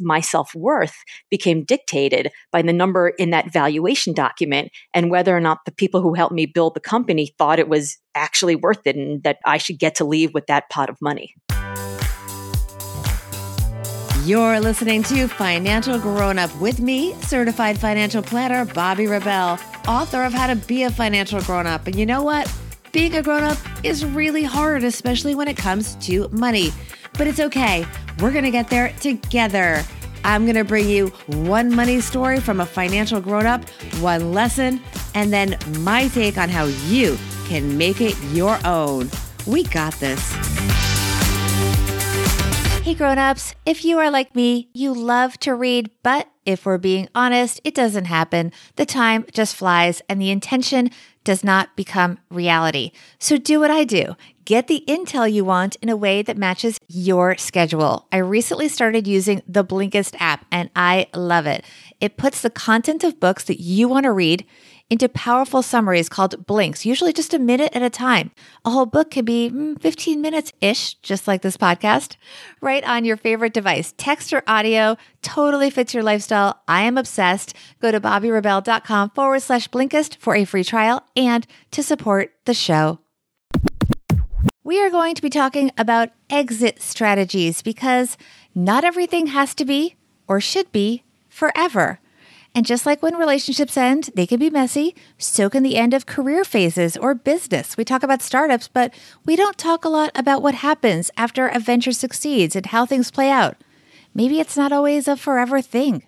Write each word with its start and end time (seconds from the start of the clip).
my 0.00 0.20
self 0.20 0.54
worth 0.54 0.96
became 1.30 1.64
dictated 1.64 2.30
by 2.52 2.62
the 2.62 2.72
number 2.72 3.08
in 3.08 3.30
that 3.30 3.52
valuation 3.52 4.12
document 4.12 4.70
and 4.94 5.10
whether 5.10 5.36
or 5.36 5.40
not 5.40 5.64
the 5.64 5.72
people 5.72 6.00
who 6.00 6.14
helped 6.14 6.34
me 6.34 6.46
build 6.46 6.74
the 6.74 6.80
company 6.80 7.34
thought 7.38 7.58
it 7.58 7.68
was 7.68 7.98
actually 8.14 8.56
worth 8.56 8.86
it 8.86 8.96
and 8.96 9.22
that 9.22 9.38
I 9.44 9.58
should 9.58 9.78
get 9.78 9.94
to 9.96 10.04
leave 10.04 10.34
with 10.34 10.46
that 10.46 10.68
pot 10.70 10.90
of 10.90 10.96
money. 11.00 11.34
You're 14.24 14.58
listening 14.58 15.04
to 15.04 15.28
Financial 15.28 16.00
Grown 16.00 16.36
Up 16.36 16.52
with 16.60 16.80
me, 16.80 17.14
certified 17.22 17.78
financial 17.78 18.22
planner 18.22 18.66
Bobbi 18.66 19.08
Rebell, 19.08 19.60
author 19.86 20.24
of 20.24 20.32
How 20.32 20.48
to 20.48 20.56
Be 20.56 20.82
a 20.82 20.90
Financial 20.90 21.40
Grown 21.42 21.64
Up. 21.64 21.86
And 21.86 21.94
you 21.94 22.06
know 22.06 22.22
what? 22.22 22.52
Being 22.90 23.14
a 23.14 23.22
grown 23.22 23.44
up 23.44 23.58
is 23.84 24.04
really 24.04 24.42
hard, 24.42 24.82
especially 24.82 25.34
when 25.34 25.48
it 25.48 25.56
comes 25.56 25.94
to 26.06 26.28
money. 26.30 26.72
But 27.18 27.26
it's 27.26 27.40
okay. 27.40 27.86
We're 28.20 28.32
going 28.32 28.44
to 28.44 28.50
get 28.50 28.68
there 28.68 28.92
together. 29.00 29.82
I'm 30.24 30.44
going 30.44 30.56
to 30.56 30.64
bring 30.64 30.88
you 30.88 31.08
one 31.26 31.74
money 31.74 32.00
story 32.00 32.40
from 32.40 32.60
a 32.60 32.66
financial 32.66 33.20
grown 33.20 33.46
up, 33.46 33.68
one 34.00 34.32
lesson, 34.32 34.80
and 35.14 35.32
then 35.32 35.56
my 35.80 36.08
take 36.08 36.36
on 36.36 36.48
how 36.48 36.64
you 36.64 37.16
can 37.46 37.78
make 37.78 38.00
it 38.00 38.16
your 38.32 38.58
own. 38.66 39.08
We 39.46 39.62
got 39.64 39.94
this. 39.94 40.34
Hey 42.82 42.94
grown-ups, 42.94 43.54
if 43.64 43.84
you 43.84 43.98
are 43.98 44.10
like 44.10 44.36
me, 44.36 44.68
you 44.72 44.92
love 44.92 45.38
to 45.40 45.56
read, 45.56 45.90
but 46.04 46.28
if 46.44 46.64
we're 46.64 46.78
being 46.78 47.08
honest, 47.16 47.60
it 47.64 47.74
doesn't 47.74 48.04
happen. 48.04 48.52
The 48.76 48.86
time 48.86 49.26
just 49.32 49.56
flies 49.56 50.02
and 50.08 50.20
the 50.20 50.30
intention 50.30 50.90
does 51.24 51.42
not 51.42 51.74
become 51.74 52.18
reality. 52.30 52.92
So 53.18 53.38
do 53.38 53.58
what 53.58 53.72
I 53.72 53.82
do. 53.82 54.14
Get 54.46 54.68
the 54.68 54.84
intel 54.86 55.30
you 55.30 55.44
want 55.44 55.74
in 55.82 55.88
a 55.88 55.96
way 55.96 56.22
that 56.22 56.36
matches 56.36 56.78
your 56.86 57.36
schedule. 57.36 58.06
I 58.12 58.18
recently 58.18 58.68
started 58.68 59.04
using 59.04 59.42
the 59.48 59.64
Blinkist 59.64 60.14
app 60.20 60.46
and 60.52 60.70
I 60.76 61.08
love 61.16 61.46
it. 61.46 61.64
It 62.00 62.16
puts 62.16 62.42
the 62.42 62.50
content 62.50 63.02
of 63.02 63.18
books 63.18 63.42
that 63.44 63.60
you 63.60 63.88
want 63.88 64.04
to 64.04 64.12
read 64.12 64.46
into 64.88 65.08
powerful 65.08 65.62
summaries 65.62 66.08
called 66.08 66.46
blinks, 66.46 66.86
usually 66.86 67.12
just 67.12 67.34
a 67.34 67.40
minute 67.40 67.74
at 67.74 67.82
a 67.82 67.90
time. 67.90 68.30
A 68.64 68.70
whole 68.70 68.86
book 68.86 69.10
can 69.10 69.24
be 69.24 69.50
mm, 69.50 69.80
15 69.80 70.20
minutes 70.20 70.52
ish, 70.60 70.94
just 70.94 71.26
like 71.26 71.42
this 71.42 71.56
podcast, 71.56 72.14
right 72.60 72.84
on 72.84 73.04
your 73.04 73.16
favorite 73.16 73.52
device. 73.52 73.94
Text 73.96 74.32
or 74.32 74.44
audio 74.46 74.96
totally 75.22 75.70
fits 75.70 75.92
your 75.92 76.04
lifestyle. 76.04 76.62
I 76.68 76.82
am 76.82 76.96
obsessed. 76.96 77.52
Go 77.82 77.90
to 77.90 78.00
bobbirebell.com 78.00 79.10
forward 79.10 79.42
slash 79.42 79.68
blinkist 79.68 80.18
for 80.18 80.36
a 80.36 80.44
free 80.44 80.62
trial 80.62 81.04
and 81.16 81.44
to 81.72 81.82
support 81.82 82.32
the 82.44 82.54
show. 82.54 83.00
We 84.66 84.82
are 84.82 84.90
going 84.90 85.14
to 85.14 85.22
be 85.22 85.30
talking 85.30 85.70
about 85.78 86.10
exit 86.28 86.82
strategies 86.82 87.62
because 87.62 88.18
not 88.52 88.82
everything 88.82 89.28
has 89.28 89.54
to 89.54 89.64
be 89.64 89.94
or 90.26 90.40
should 90.40 90.72
be 90.72 91.04
forever. 91.28 92.00
And 92.52 92.66
just 92.66 92.84
like 92.84 93.00
when 93.00 93.14
relationships 93.14 93.76
end, 93.76 94.10
they 94.16 94.26
can 94.26 94.40
be 94.40 94.50
messy, 94.50 94.96
so 95.18 95.48
can 95.48 95.62
the 95.62 95.76
end 95.76 95.94
of 95.94 96.04
career 96.04 96.42
phases 96.42 96.96
or 96.96 97.14
business. 97.14 97.76
We 97.76 97.84
talk 97.84 98.02
about 98.02 98.22
startups, 98.22 98.66
but 98.66 98.92
we 99.24 99.36
don't 99.36 99.56
talk 99.56 99.84
a 99.84 99.88
lot 99.88 100.10
about 100.16 100.42
what 100.42 100.56
happens 100.56 101.12
after 101.16 101.46
a 101.46 101.60
venture 101.60 101.92
succeeds 101.92 102.56
and 102.56 102.66
how 102.66 102.84
things 102.84 103.12
play 103.12 103.30
out. 103.30 103.58
Maybe 104.14 104.40
it's 104.40 104.56
not 104.56 104.72
always 104.72 105.06
a 105.06 105.16
forever 105.16 105.62
thing. 105.62 106.02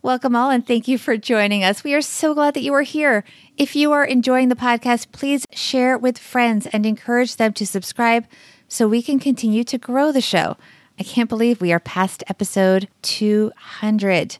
Welcome 0.00 0.36
all 0.36 0.48
and 0.48 0.64
thank 0.64 0.86
you 0.86 0.96
for 0.96 1.16
joining 1.16 1.64
us. 1.64 1.82
We 1.82 1.92
are 1.92 2.00
so 2.00 2.32
glad 2.32 2.54
that 2.54 2.62
you 2.62 2.72
are 2.72 2.82
here. 2.82 3.24
If 3.56 3.74
you 3.74 3.90
are 3.90 4.04
enjoying 4.04 4.48
the 4.48 4.54
podcast, 4.54 5.10
please 5.10 5.44
share 5.50 5.98
with 5.98 6.18
friends 6.18 6.68
and 6.68 6.86
encourage 6.86 7.34
them 7.34 7.52
to 7.54 7.66
subscribe 7.66 8.24
so 8.68 8.86
we 8.86 9.02
can 9.02 9.18
continue 9.18 9.64
to 9.64 9.76
grow 9.76 10.12
the 10.12 10.20
show. 10.20 10.56
I 11.00 11.02
can't 11.02 11.28
believe 11.28 11.60
we 11.60 11.72
are 11.72 11.80
past 11.80 12.22
episode 12.28 12.86
200. 13.02 14.38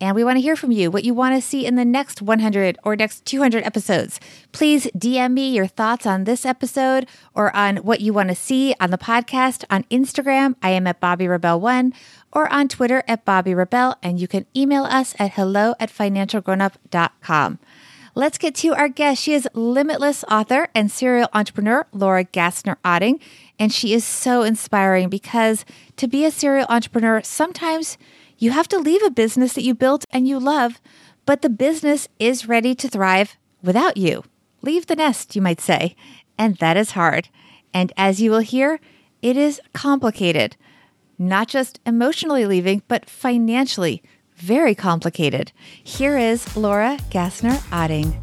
And 0.00 0.16
we 0.16 0.24
want 0.24 0.38
to 0.38 0.40
hear 0.40 0.56
from 0.56 0.72
you 0.72 0.90
what 0.90 1.04
you 1.04 1.12
want 1.12 1.34
to 1.34 1.46
see 1.46 1.66
in 1.66 1.74
the 1.74 1.84
next 1.84 2.22
100 2.22 2.78
or 2.82 2.96
next 2.96 3.26
200 3.26 3.62
episodes. 3.64 4.18
Please 4.50 4.86
DM 4.96 5.32
me 5.34 5.50
your 5.50 5.66
thoughts 5.66 6.06
on 6.06 6.24
this 6.24 6.46
episode 6.46 7.06
or 7.34 7.54
on 7.54 7.78
what 7.78 8.00
you 8.00 8.14
want 8.14 8.30
to 8.30 8.34
see 8.34 8.74
on 8.80 8.90
the 8.90 8.98
podcast 8.98 9.64
on 9.68 9.84
Instagram. 9.84 10.54
I 10.62 10.70
am 10.70 10.86
at 10.86 11.00
Bobbi 11.00 11.28
Rebell 11.28 11.60
One 11.60 11.92
or 12.32 12.50
on 12.50 12.68
Twitter 12.68 13.02
at 13.06 13.26
Bobbi 13.26 13.54
Rebell. 13.54 13.96
And 14.02 14.18
you 14.18 14.26
can 14.26 14.46
email 14.56 14.84
us 14.84 15.14
at 15.18 15.32
hello 15.32 15.74
at 15.78 15.92
financialgrownup.com. 15.92 17.58
Let's 18.14 18.38
get 18.38 18.54
to 18.56 18.74
our 18.74 18.88
guest. 18.88 19.22
She 19.22 19.34
is 19.34 19.48
Limitless 19.54 20.24
author 20.24 20.68
and 20.74 20.90
serial 20.90 21.28
entrepreneur, 21.32 21.86
Laura 21.92 22.24
Gassner 22.24 22.76
Otting. 22.84 23.20
And 23.58 23.72
she 23.72 23.92
is 23.92 24.04
so 24.04 24.42
inspiring 24.42 25.10
because 25.10 25.64
to 25.96 26.08
be 26.08 26.24
a 26.24 26.30
serial 26.30 26.66
entrepreneur, 26.68 27.22
sometimes 27.22 27.98
you 28.40 28.50
have 28.52 28.68
to 28.68 28.78
leave 28.78 29.02
a 29.02 29.10
business 29.10 29.52
that 29.52 29.64
you 29.64 29.74
built 29.74 30.06
and 30.10 30.26
you 30.26 30.38
love, 30.38 30.80
but 31.26 31.42
the 31.42 31.50
business 31.50 32.08
is 32.18 32.48
ready 32.48 32.74
to 32.74 32.88
thrive 32.88 33.36
without 33.62 33.98
you. 33.98 34.24
Leave 34.62 34.86
the 34.86 34.96
nest, 34.96 35.36
you 35.36 35.42
might 35.42 35.60
say. 35.60 35.94
And 36.38 36.56
that 36.56 36.78
is 36.78 36.92
hard. 36.92 37.28
And 37.74 37.92
as 37.98 38.22
you 38.22 38.30
will 38.30 38.40
hear, 38.40 38.80
it 39.20 39.36
is 39.36 39.60
complicated. 39.74 40.56
Not 41.18 41.48
just 41.48 41.80
emotionally 41.84 42.46
leaving, 42.46 42.82
but 42.88 43.10
financially 43.10 44.02
very 44.36 44.74
complicated. 44.74 45.52
Here 45.84 46.16
is 46.16 46.56
Laura 46.56 46.96
Gassner 47.10 47.58
Otting. 47.70 48.16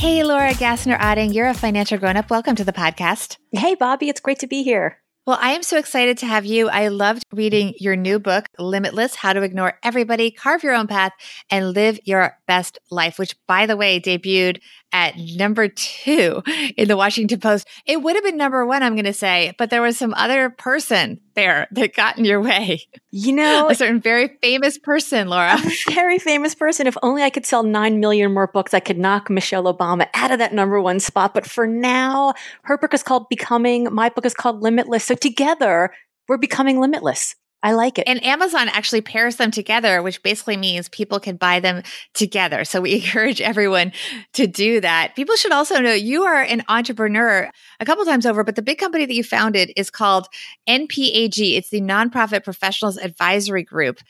Hey, 0.00 0.24
Laura 0.24 0.54
Gassner 0.54 0.98
Otting, 0.98 1.32
you're 1.32 1.46
a 1.46 1.54
financial 1.54 1.98
grown 1.98 2.16
up. 2.16 2.30
Welcome 2.30 2.56
to 2.56 2.64
the 2.64 2.72
podcast. 2.72 3.36
Hey, 3.52 3.76
Bobbi, 3.76 4.08
it's 4.08 4.20
great 4.20 4.40
to 4.40 4.48
be 4.48 4.64
here. 4.64 5.01
Well, 5.24 5.38
I 5.40 5.52
am 5.52 5.62
so 5.62 5.78
excited 5.78 6.18
to 6.18 6.26
have 6.26 6.44
you. 6.44 6.68
I 6.68 6.88
loved 6.88 7.22
reading 7.32 7.74
your 7.78 7.94
new 7.94 8.18
book, 8.18 8.46
Limitless 8.58 9.14
How 9.14 9.32
to 9.32 9.42
Ignore 9.42 9.78
Everybody, 9.84 10.32
Carve 10.32 10.64
Your 10.64 10.74
Own 10.74 10.88
Path, 10.88 11.12
and 11.48 11.72
Live 11.74 12.00
Your 12.04 12.38
Best 12.48 12.80
Life, 12.90 13.20
which, 13.20 13.36
by 13.46 13.66
the 13.66 13.76
way, 13.76 14.00
debuted 14.00 14.58
at 14.92 15.16
number 15.16 15.68
two 15.68 16.42
in 16.76 16.88
the 16.88 16.96
Washington 16.96 17.40
Post. 17.40 17.68
It 17.86 18.02
would 18.02 18.14
have 18.14 18.24
been 18.24 18.36
number 18.36 18.64
one, 18.66 18.82
I'm 18.82 18.94
going 18.94 19.04
to 19.04 19.12
say, 19.12 19.54
but 19.58 19.70
there 19.70 19.82
was 19.82 19.96
some 19.96 20.14
other 20.14 20.50
person 20.50 21.20
there 21.34 21.66
that 21.72 21.94
got 21.94 22.18
in 22.18 22.24
your 22.24 22.40
way. 22.40 22.82
You 23.10 23.32
know, 23.32 23.68
a 23.68 23.74
certain 23.74 24.00
very 24.00 24.38
famous 24.42 24.78
person, 24.78 25.28
Laura. 25.28 25.54
A 25.54 25.92
very 25.92 26.18
famous 26.18 26.54
person. 26.54 26.86
If 26.86 26.96
only 27.02 27.22
I 27.22 27.30
could 27.30 27.46
sell 27.46 27.62
9 27.62 28.00
million 28.00 28.32
more 28.32 28.46
books, 28.46 28.74
I 28.74 28.80
could 28.80 28.98
knock 28.98 29.30
Michelle 29.30 29.64
Obama 29.64 30.06
out 30.14 30.30
of 30.30 30.38
that 30.38 30.54
number 30.54 30.80
one 30.80 31.00
spot. 31.00 31.34
But 31.34 31.46
for 31.46 31.66
now, 31.66 32.34
her 32.62 32.78
book 32.78 32.94
is 32.94 33.02
called 33.02 33.28
Becoming. 33.28 33.92
My 33.92 34.08
book 34.08 34.26
is 34.26 34.34
called 34.34 34.62
Limitless. 34.62 35.04
So 35.04 35.14
together, 35.14 35.92
we're 36.28 36.38
becoming 36.38 36.80
limitless. 36.80 37.34
I 37.62 37.72
like 37.72 37.98
it. 37.98 38.08
And 38.08 38.24
Amazon 38.24 38.68
actually 38.68 39.02
pairs 39.02 39.36
them 39.36 39.52
together, 39.52 40.02
which 40.02 40.22
basically 40.22 40.56
means 40.56 40.88
people 40.88 41.20
can 41.20 41.36
buy 41.36 41.60
them 41.60 41.82
together. 42.12 42.64
So 42.64 42.80
we 42.80 42.94
encourage 43.02 43.40
everyone 43.40 43.92
to 44.32 44.46
do 44.46 44.80
that. 44.80 45.14
People 45.14 45.36
should 45.36 45.52
also 45.52 45.80
know 45.80 45.92
you 45.92 46.24
are 46.24 46.42
an 46.42 46.62
entrepreneur 46.68 47.50
a 47.78 47.84
couple 47.84 48.04
times 48.04 48.26
over, 48.26 48.42
but 48.42 48.56
the 48.56 48.62
big 48.62 48.78
company 48.78 49.06
that 49.06 49.14
you 49.14 49.22
founded 49.22 49.72
is 49.76 49.90
called 49.90 50.26
NPAG. 50.68 51.56
It's 51.56 51.70
the 51.70 51.80
Nonprofit 51.80 52.44
Professionals 52.44 52.98
Advisory 52.98 53.62
Group. 53.62 54.00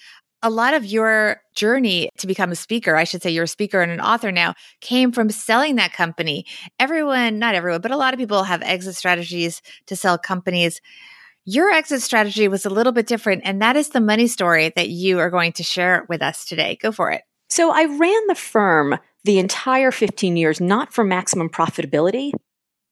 A 0.45 0.51
lot 0.51 0.75
of 0.75 0.85
your 0.85 1.37
journey 1.55 2.09
to 2.19 2.27
become 2.27 2.51
a 2.51 2.57
speaker, 2.57 2.97
I 2.97 3.05
should 3.05 3.23
say 3.23 3.31
you're 3.31 3.45
a 3.45 3.49
speaker 3.49 3.81
and 3.81 3.93
an 3.93 4.01
author 4.01 4.33
now, 4.33 4.55
came 4.81 5.13
from 5.13 5.31
selling 5.31 5.77
that 5.77 5.93
company. 5.93 6.47
Everyone, 6.81 7.39
not 7.39 7.55
everyone, 7.55 7.81
but 7.81 7.93
a 7.93 7.97
lot 7.97 8.13
of 8.13 8.19
people 8.19 8.43
have 8.43 8.61
exit 8.63 8.97
strategies 8.97 9.63
to 9.87 9.95
sell 9.95 10.19
companies. 10.19 10.81
Your 11.45 11.73
exit 11.73 12.03
strategy 12.03 12.47
was 12.47 12.65
a 12.65 12.71
little 12.71 12.93
bit 12.93 13.09
different, 13.09 13.43
and 13.45 13.61
that 13.63 13.77
is 13.77 13.89
the 13.89 14.01
money 14.01 14.29
story 14.29 14.73
that 14.77 14.91
you 14.91 15.19
are 15.19 15.31
going 15.31 15.53
to 15.55 15.65
share 15.65 16.07
with 16.09 16.23
us 16.23 16.45
today. 16.45 16.79
Go 16.81 16.93
for 16.93 17.11
it. 17.11 17.23
So, 17.51 17.73
I 17.73 17.85
ran 17.85 18.27
the 18.29 18.37
firm 18.37 18.97
the 19.25 19.41
entire 19.41 19.91
15 19.91 20.37
years, 20.37 20.61
not 20.61 20.93
for 20.93 21.03
maximum 21.03 21.49
profitability. 21.49 22.31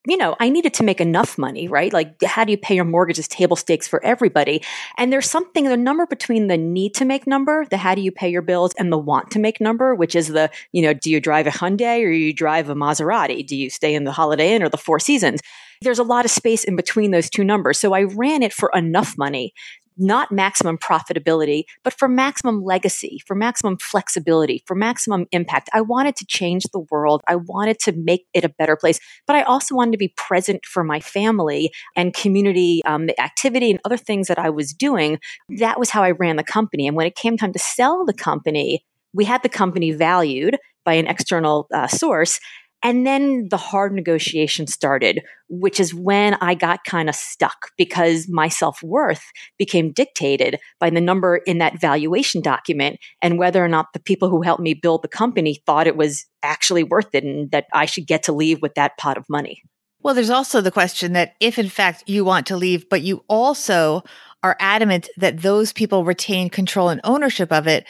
You 0.07 0.17
know, 0.17 0.35
I 0.41 0.49
needed 0.49 0.75
to 0.75 0.83
make 0.83 1.01
enough 1.01 1.39
money, 1.39 1.69
right? 1.69 1.93
Like, 1.93 2.21
how 2.25 2.45
do 2.45 2.51
you 2.51 2.59
pay 2.59 2.75
your 2.75 2.85
mortgages? 2.85 3.29
Table 3.29 3.55
stakes 3.55 3.87
for 3.87 4.05
everybody. 4.05 4.65
And 4.99 5.13
there's 5.13 5.31
something, 5.31 5.65
the 5.65 5.77
number 5.77 6.07
between 6.07 6.49
the 6.49 6.57
need 6.57 6.95
to 6.95 7.05
make 7.05 7.29
number, 7.29 7.67
the 7.67 7.77
how 7.77 7.95
do 7.95 8.01
you 8.01 8.11
pay 8.11 8.31
your 8.31 8.43
bills, 8.43 8.73
and 8.79 8.91
the 8.91 8.99
want 8.99 9.31
to 9.33 9.39
make 9.39 9.61
number, 9.61 9.95
which 9.95 10.17
is 10.17 10.29
the, 10.29 10.51
you 10.73 10.83
know, 10.83 10.93
do 10.93 11.11
you 11.11 11.21
drive 11.21 11.47
a 11.47 11.51
Hyundai 11.51 12.03
or 12.03 12.11
you 12.11 12.33
drive 12.33 12.69
a 12.69 12.75
Maserati? 12.75 13.47
Do 13.47 13.55
you 13.55 13.71
stay 13.71 13.95
in 13.95 14.03
the 14.03 14.13
Holiday 14.13 14.55
Inn 14.55 14.63
or 14.63 14.69
the 14.69 14.77
Four 14.77 14.99
Seasons? 14.99 15.41
There's 15.83 15.99
a 15.99 16.05
lot 16.05 16.25
of 16.25 16.31
space 16.31 16.65
in 16.65 16.77
between 16.77 17.11
those 17.11 17.31
two 17.31 17.45
numbers. 17.45 17.79
So 17.79 17.95
I 17.95 18.03
ran 18.03 18.43
it 18.43 18.53
for 18.53 18.71
enough 18.75 19.17
money 19.17 19.53
not 20.01 20.33
maximum 20.33 20.79
profitability, 20.79 21.65
but 21.85 21.93
for 21.93 22.09
maximum 22.09 22.63
legacy, 22.63 23.21
for 23.27 23.35
maximum 23.35 23.77
flexibility, 23.77 24.65
for 24.67 24.75
maximum 24.75 25.27
impact. 25.31 25.69
I 25.73 25.83
wanted 25.83 26.17
to 26.17 26.27
change 26.27 26.65
the 26.73 26.85
world. 26.91 27.21
I 27.29 27.37
wanted 27.37 27.79
to 27.81 27.93
make 27.93 28.27
it 28.33 28.45
a 28.45 28.49
better 28.49 28.77
place, 28.77 28.99
but 29.27 29.37
I 29.37 29.43
also 29.43 29.75
wanted 29.75 29.93
to 29.93 29.99
be 29.99 30.15
present 30.17 30.65
for 30.65 30.83
my 30.83 31.01
family 31.01 31.71
and 31.95 32.15
community 32.15 32.83
um, 32.87 33.11
activity 33.19 33.71
and 33.71 33.81
other 33.85 33.99
things 33.99 34.29
that 34.29 34.39
I 34.39 34.49
was 34.51 34.73
doing. 34.73 35.19
That 35.59 35.79
was 35.79 35.91
how 35.91 36.03
I 36.03 36.13
ran 36.13 36.37
the 36.37 36.45
company. 36.45 36.87
And 36.87 36.97
when 36.97 37.07
it 37.07 37.15
came 37.15 37.37
time 37.37 37.53
to 37.53 37.59
sell 37.59 38.07
the 38.07 38.15
company, 38.15 38.85
we 39.13 39.25
had 39.25 39.43
the 39.43 39.49
company 39.49 39.93
valued 39.93 40.57
by 40.85 40.95
an 40.95 41.09
external 41.09 41.69
uh, 41.75 41.89
source 41.89 42.41
And 42.83 43.07
then 43.07 43.49
the 43.51 43.57
hard 43.57 43.93
negotiation 43.93 44.67
started, 44.67 45.23
which 45.49 45.79
is 45.79 45.95
when 45.95 46.35
I 46.35 46.55
got 46.55 46.85
kind 46.85 47.09
of 47.09 47.15
stuck 47.15 47.71
because 47.77 48.27
my 48.29 48.49
self 48.49 48.83
worth 48.83 49.23
became 49.59 49.93
dictated 49.93 50.59
by 50.79 50.91
the 50.91 51.01
number 51.01 51.37
in 51.37 51.59
that 51.59 51.81
valuation 51.81 52.41
document 52.41 52.99
and 53.21 53.39
whether 53.39 53.63
or 53.63 53.69
not 53.69 53.93
the 53.93 54.01
people 54.01 54.31
who 54.31 54.43
helped 54.43 54.63
me 54.63 54.75
build 54.75 55.03
the 55.03 55.09
company 55.09 55.61
thought 55.67 55.87
it 55.87 55.97
was 55.97 56.27
actually 56.43 56.83
worth 56.83 57.15
it 57.15 57.25
and 57.25 57.51
that 57.51 57.67
I 57.75 57.85
should 57.85 58.07
get 58.07 58.23
to 58.25 58.33
leave 58.33 58.63
with 58.63 58.75
that 58.75 58.97
pot 58.97 59.19
of 59.19 59.25
money. 59.29 59.63
Well, 60.03 60.15
there's 60.15 60.31
also 60.31 60.63
the 60.63 60.71
question 60.71 61.13
that 61.13 61.35
if 61.41 61.59
in 61.59 61.69
fact 61.69 62.05
you 62.07 62.25
want 62.25 62.47
to 62.47 62.57
leave, 62.57 62.89
but 62.89 63.03
you 63.03 63.23
also 63.29 64.03
are 64.43 64.57
adamant 64.59 65.11
that 65.19 65.43
those 65.43 65.73
people 65.73 66.05
retain 66.05 66.49
control 66.49 66.89
and 66.89 67.03
ownership 67.05 67.53
of 67.53 67.67
it, 67.67 67.87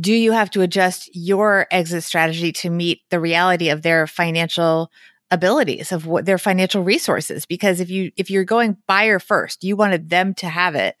do 0.00 0.12
you 0.12 0.32
have 0.32 0.50
to 0.50 0.62
adjust 0.62 1.10
your 1.14 1.66
exit 1.70 2.04
strategy 2.04 2.52
to 2.52 2.70
meet 2.70 3.02
the 3.10 3.20
reality 3.20 3.68
of 3.68 3.82
their 3.82 4.06
financial 4.06 4.90
abilities 5.30 5.92
of 5.92 6.06
what 6.06 6.26
their 6.26 6.38
financial 6.38 6.82
resources? 6.82 7.46
Because 7.46 7.80
if 7.80 7.90
you 7.90 8.12
if 8.16 8.30
you're 8.30 8.44
going 8.44 8.76
buyer 8.86 9.18
first 9.18 9.64
you 9.64 9.76
wanted 9.76 10.10
them 10.10 10.34
to 10.34 10.48
have 10.48 10.74
it 10.74 10.96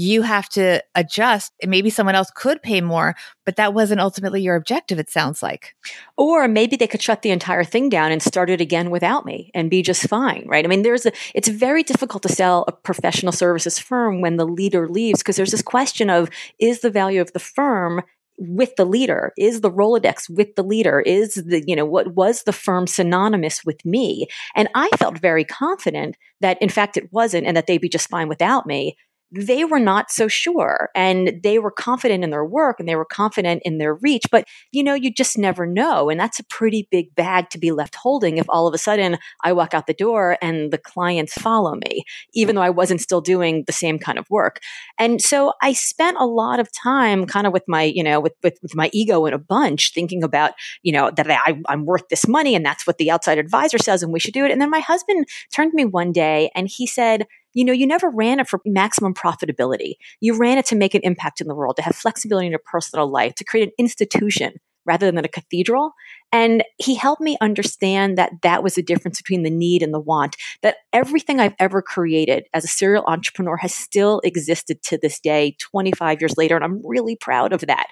you 0.00 0.22
have 0.22 0.48
to 0.48 0.82
adjust. 0.94 1.52
And 1.60 1.70
Maybe 1.70 1.90
someone 1.90 2.14
else 2.14 2.30
could 2.34 2.62
pay 2.62 2.80
more, 2.80 3.14
but 3.44 3.56
that 3.56 3.74
wasn't 3.74 4.00
ultimately 4.00 4.40
your 4.40 4.56
objective, 4.56 4.98
it 4.98 5.10
sounds 5.10 5.42
like. 5.42 5.76
Or 6.16 6.48
maybe 6.48 6.76
they 6.76 6.86
could 6.86 7.02
shut 7.02 7.20
the 7.20 7.30
entire 7.30 7.64
thing 7.64 7.90
down 7.90 8.10
and 8.10 8.22
start 8.22 8.48
it 8.48 8.62
again 8.62 8.90
without 8.90 9.26
me 9.26 9.50
and 9.54 9.68
be 9.68 9.82
just 9.82 10.08
fine, 10.08 10.46
right? 10.48 10.64
I 10.64 10.68
mean, 10.68 10.82
there's 10.82 11.04
a, 11.04 11.12
it's 11.34 11.48
very 11.48 11.82
difficult 11.82 12.22
to 12.22 12.30
sell 12.30 12.64
a 12.66 12.72
professional 12.72 13.32
services 13.32 13.78
firm 13.78 14.22
when 14.22 14.36
the 14.36 14.46
leader 14.46 14.88
leaves 14.88 15.20
because 15.20 15.36
there's 15.36 15.50
this 15.50 15.60
question 15.60 16.08
of 16.08 16.30
is 16.58 16.80
the 16.80 16.90
value 16.90 17.20
of 17.20 17.34
the 17.34 17.38
firm 17.38 18.00
with 18.38 18.74
the 18.76 18.86
leader? 18.86 19.34
Is 19.36 19.60
the 19.60 19.70
Rolodex 19.70 20.30
with 20.30 20.54
the 20.54 20.62
leader? 20.62 21.00
Is 21.00 21.34
the, 21.34 21.62
you 21.66 21.76
know, 21.76 21.84
what 21.84 22.14
was 22.14 22.44
the 22.44 22.54
firm 22.54 22.86
synonymous 22.86 23.66
with 23.66 23.84
me? 23.84 24.28
And 24.56 24.70
I 24.74 24.88
felt 24.96 25.18
very 25.18 25.44
confident 25.44 26.16
that 26.40 26.56
in 26.62 26.70
fact 26.70 26.96
it 26.96 27.12
wasn't 27.12 27.46
and 27.46 27.54
that 27.54 27.66
they'd 27.66 27.82
be 27.82 27.90
just 27.90 28.08
fine 28.08 28.28
without 28.28 28.66
me 28.66 28.96
they 29.32 29.64
were 29.64 29.78
not 29.78 30.10
so 30.10 30.26
sure 30.26 30.90
and 30.94 31.40
they 31.42 31.58
were 31.58 31.70
confident 31.70 32.24
in 32.24 32.30
their 32.30 32.44
work 32.44 32.80
and 32.80 32.88
they 32.88 32.96
were 32.96 33.04
confident 33.04 33.62
in 33.64 33.78
their 33.78 33.94
reach. 33.94 34.24
But, 34.30 34.46
you 34.72 34.82
know, 34.82 34.94
you 34.94 35.12
just 35.12 35.38
never 35.38 35.66
know. 35.66 36.10
And 36.10 36.18
that's 36.18 36.40
a 36.40 36.44
pretty 36.44 36.88
big 36.90 37.14
bag 37.14 37.48
to 37.50 37.58
be 37.58 37.70
left 37.70 37.94
holding 37.94 38.38
if 38.38 38.46
all 38.48 38.66
of 38.66 38.74
a 38.74 38.78
sudden 38.78 39.18
I 39.44 39.52
walk 39.52 39.72
out 39.72 39.86
the 39.86 39.94
door 39.94 40.36
and 40.42 40.72
the 40.72 40.78
clients 40.78 41.34
follow 41.34 41.76
me, 41.76 42.02
even 42.32 42.56
though 42.56 42.62
I 42.62 42.70
wasn't 42.70 43.00
still 43.00 43.20
doing 43.20 43.64
the 43.66 43.72
same 43.72 43.98
kind 43.98 44.18
of 44.18 44.28
work. 44.30 44.60
And 44.98 45.22
so 45.22 45.52
I 45.62 45.74
spent 45.74 46.16
a 46.18 46.26
lot 46.26 46.58
of 46.58 46.72
time 46.72 47.24
kind 47.26 47.46
of 47.46 47.52
with 47.52 47.64
my, 47.68 47.84
you 47.84 48.02
know, 48.02 48.18
with, 48.18 48.34
with, 48.42 48.58
with 48.62 48.74
my 48.74 48.90
ego 48.92 49.26
in 49.26 49.32
a 49.32 49.38
bunch 49.38 49.92
thinking 49.94 50.24
about, 50.24 50.52
you 50.82 50.92
know, 50.92 51.10
that 51.10 51.30
I, 51.30 51.60
I'm 51.68 51.86
worth 51.86 52.08
this 52.08 52.26
money 52.26 52.56
and 52.56 52.66
that's 52.66 52.86
what 52.86 52.98
the 52.98 53.10
outside 53.10 53.38
advisor 53.38 53.78
says 53.78 54.02
and 54.02 54.12
we 54.12 54.18
should 54.20 54.34
do 54.34 54.44
it. 54.44 54.50
And 54.50 54.60
then 54.60 54.70
my 54.70 54.80
husband 54.80 55.26
turned 55.52 55.70
to 55.70 55.76
me 55.76 55.84
one 55.84 56.10
day 56.10 56.50
and 56.54 56.66
he 56.68 56.86
said, 56.86 57.26
you 57.54 57.64
know, 57.64 57.72
you 57.72 57.86
never 57.86 58.10
ran 58.10 58.40
it 58.40 58.48
for 58.48 58.60
maximum 58.64 59.14
profitability. 59.14 59.94
You 60.20 60.36
ran 60.36 60.58
it 60.58 60.66
to 60.66 60.76
make 60.76 60.94
an 60.94 61.02
impact 61.02 61.40
in 61.40 61.48
the 61.48 61.54
world, 61.54 61.76
to 61.76 61.82
have 61.82 61.96
flexibility 61.96 62.46
in 62.46 62.52
your 62.52 62.62
personal 62.64 63.10
life, 63.10 63.34
to 63.36 63.44
create 63.44 63.68
an 63.68 63.74
institution 63.78 64.54
rather 64.86 65.10
than 65.10 65.24
a 65.24 65.28
cathedral. 65.28 65.92
And 66.32 66.64
he 66.78 66.94
helped 66.94 67.20
me 67.20 67.36
understand 67.40 68.16
that 68.18 68.32
that 68.42 68.62
was 68.62 68.76
the 68.76 68.82
difference 68.82 69.20
between 69.20 69.42
the 69.42 69.50
need 69.50 69.82
and 69.82 69.92
the 69.92 70.00
want, 70.00 70.36
that 70.62 70.76
everything 70.92 71.38
I've 71.38 71.54
ever 71.58 71.82
created 71.82 72.46
as 72.54 72.64
a 72.64 72.68
serial 72.68 73.04
entrepreneur 73.06 73.56
has 73.58 73.74
still 73.74 74.20
existed 74.24 74.82
to 74.84 74.98
this 74.98 75.20
day, 75.20 75.56
25 75.60 76.20
years 76.20 76.36
later. 76.36 76.56
And 76.56 76.64
I'm 76.64 76.80
really 76.84 77.16
proud 77.16 77.52
of 77.52 77.62
that. 77.62 77.88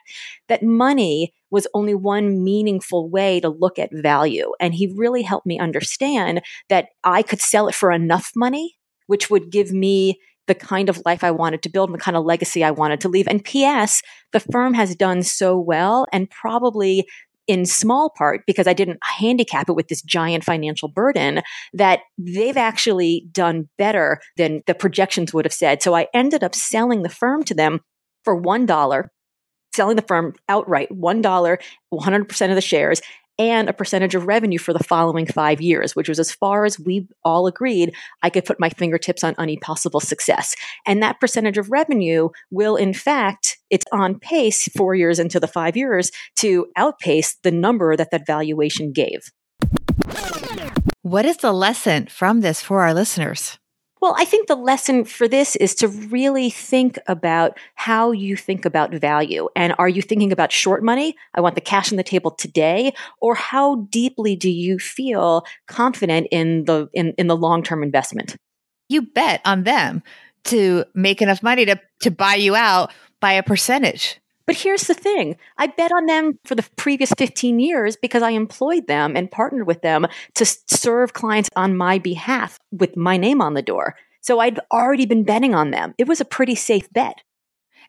That 0.48 0.62
money 0.62 1.34
was 1.50 1.66
only 1.74 1.94
one 1.94 2.44
meaningful 2.44 3.08
way 3.08 3.40
to 3.40 3.48
look 3.48 3.78
at 3.78 3.90
value. 3.92 4.52
And 4.60 4.74
he 4.74 4.92
really 4.96 5.22
helped 5.22 5.46
me 5.46 5.58
understand 5.58 6.42
that 6.68 6.88
I 7.04 7.22
could 7.22 7.40
sell 7.40 7.68
it 7.68 7.74
for 7.74 7.90
enough 7.90 8.32
money 8.36 8.77
which 9.08 9.28
would 9.28 9.50
give 9.50 9.72
me 9.72 10.20
the 10.46 10.54
kind 10.54 10.88
of 10.88 11.02
life 11.04 11.22
I 11.22 11.30
wanted 11.30 11.62
to 11.62 11.68
build 11.68 11.90
and 11.90 11.98
the 11.98 12.02
kind 12.02 12.16
of 12.16 12.24
legacy 12.24 12.64
I 12.64 12.70
wanted 12.70 13.00
to 13.02 13.08
leave. 13.08 13.28
And 13.28 13.44
P.S., 13.44 14.00
the 14.32 14.40
firm 14.40 14.72
has 14.74 14.94
done 14.94 15.22
so 15.22 15.58
well 15.58 16.06
and 16.12 16.30
probably 16.30 17.06
in 17.46 17.66
small 17.66 18.10
part 18.16 18.42
because 18.46 18.66
I 18.66 18.72
didn't 18.72 18.98
handicap 19.02 19.68
it 19.68 19.74
with 19.74 19.88
this 19.88 20.02
giant 20.02 20.44
financial 20.44 20.88
burden 20.88 21.42
that 21.72 22.00
they've 22.16 22.56
actually 22.56 23.26
done 23.32 23.68
better 23.78 24.20
than 24.36 24.62
the 24.66 24.74
projections 24.74 25.34
would 25.34 25.44
have 25.44 25.52
said. 25.52 25.82
So 25.82 25.94
I 25.94 26.08
ended 26.14 26.44
up 26.44 26.54
selling 26.54 27.02
the 27.02 27.08
firm 27.08 27.42
to 27.44 27.54
them 27.54 27.80
for 28.24 28.40
$1 28.40 29.08
selling 29.74 29.96
the 29.96 30.02
firm 30.02 30.34
outright, 30.48 30.88
$1, 30.90 31.58
100% 31.92 32.48
of 32.48 32.54
the 32.54 32.60
shares, 32.60 33.00
and 33.38 33.68
a 33.68 33.72
percentage 33.72 34.14
of 34.14 34.26
revenue 34.26 34.58
for 34.58 34.72
the 34.72 34.82
following 34.82 35.26
five 35.26 35.60
years, 35.60 35.94
which 35.94 36.08
was 36.08 36.18
as 36.18 36.32
far 36.32 36.64
as 36.64 36.78
we 36.78 37.06
all 37.24 37.46
agreed 37.46 37.94
I 38.22 38.30
could 38.30 38.44
put 38.44 38.60
my 38.60 38.68
fingertips 38.68 39.22
on 39.22 39.34
any 39.38 39.56
possible 39.58 40.00
success. 40.00 40.54
And 40.86 41.02
that 41.02 41.20
percentage 41.20 41.58
of 41.58 41.70
revenue 41.70 42.30
will, 42.50 42.76
in 42.76 42.92
fact, 42.92 43.58
it's 43.70 43.86
on 43.92 44.18
pace 44.18 44.68
four 44.76 44.94
years 44.94 45.18
into 45.18 45.38
the 45.38 45.46
five 45.46 45.76
years 45.76 46.10
to 46.36 46.66
outpace 46.76 47.36
the 47.42 47.52
number 47.52 47.96
that 47.96 48.10
that 48.10 48.26
valuation 48.26 48.92
gave. 48.92 49.30
What 51.02 51.24
is 51.24 51.38
the 51.38 51.52
lesson 51.52 52.06
from 52.06 52.40
this 52.40 52.60
for 52.60 52.82
our 52.82 52.92
listeners? 52.92 53.58
Well, 54.00 54.14
I 54.16 54.24
think 54.24 54.46
the 54.46 54.54
lesson 54.54 55.04
for 55.04 55.26
this 55.26 55.56
is 55.56 55.74
to 55.76 55.88
really 55.88 56.50
think 56.50 56.98
about 57.06 57.58
how 57.74 58.12
you 58.12 58.36
think 58.36 58.64
about 58.64 58.94
value. 58.94 59.48
And 59.56 59.74
are 59.78 59.88
you 59.88 60.02
thinking 60.02 60.32
about 60.32 60.52
short 60.52 60.84
money? 60.84 61.16
I 61.34 61.40
want 61.40 61.54
the 61.54 61.60
cash 61.60 61.92
on 61.92 61.96
the 61.96 62.04
table 62.04 62.30
today. 62.30 62.92
Or 63.20 63.34
how 63.34 63.86
deeply 63.90 64.36
do 64.36 64.50
you 64.50 64.78
feel 64.78 65.44
confident 65.66 66.28
in 66.30 66.64
the, 66.64 66.88
in, 66.92 67.12
in 67.18 67.26
the 67.26 67.36
long-term 67.36 67.82
investment? 67.82 68.36
You 68.88 69.02
bet 69.02 69.40
on 69.44 69.64
them 69.64 70.02
to 70.44 70.84
make 70.94 71.20
enough 71.20 71.42
money 71.42 71.64
to, 71.66 71.80
to 72.00 72.10
buy 72.10 72.36
you 72.36 72.54
out 72.54 72.92
by 73.20 73.32
a 73.32 73.42
percentage. 73.42 74.20
But 74.48 74.56
here's 74.56 74.84
the 74.84 74.94
thing 74.94 75.36
I 75.58 75.66
bet 75.66 75.92
on 75.92 76.06
them 76.06 76.38
for 76.46 76.54
the 76.54 76.66
previous 76.76 77.12
15 77.18 77.60
years 77.60 77.96
because 77.96 78.22
I 78.22 78.30
employed 78.30 78.86
them 78.86 79.14
and 79.14 79.30
partnered 79.30 79.66
with 79.66 79.82
them 79.82 80.06
to 80.36 80.46
serve 80.46 81.12
clients 81.12 81.50
on 81.54 81.76
my 81.76 81.98
behalf 81.98 82.58
with 82.72 82.96
my 82.96 83.18
name 83.18 83.42
on 83.42 83.52
the 83.52 83.60
door. 83.60 83.94
So 84.22 84.40
I'd 84.40 84.58
already 84.72 85.04
been 85.04 85.24
betting 85.24 85.54
on 85.54 85.70
them. 85.70 85.94
It 85.98 86.08
was 86.08 86.22
a 86.22 86.24
pretty 86.24 86.54
safe 86.54 86.90
bet. 86.90 87.22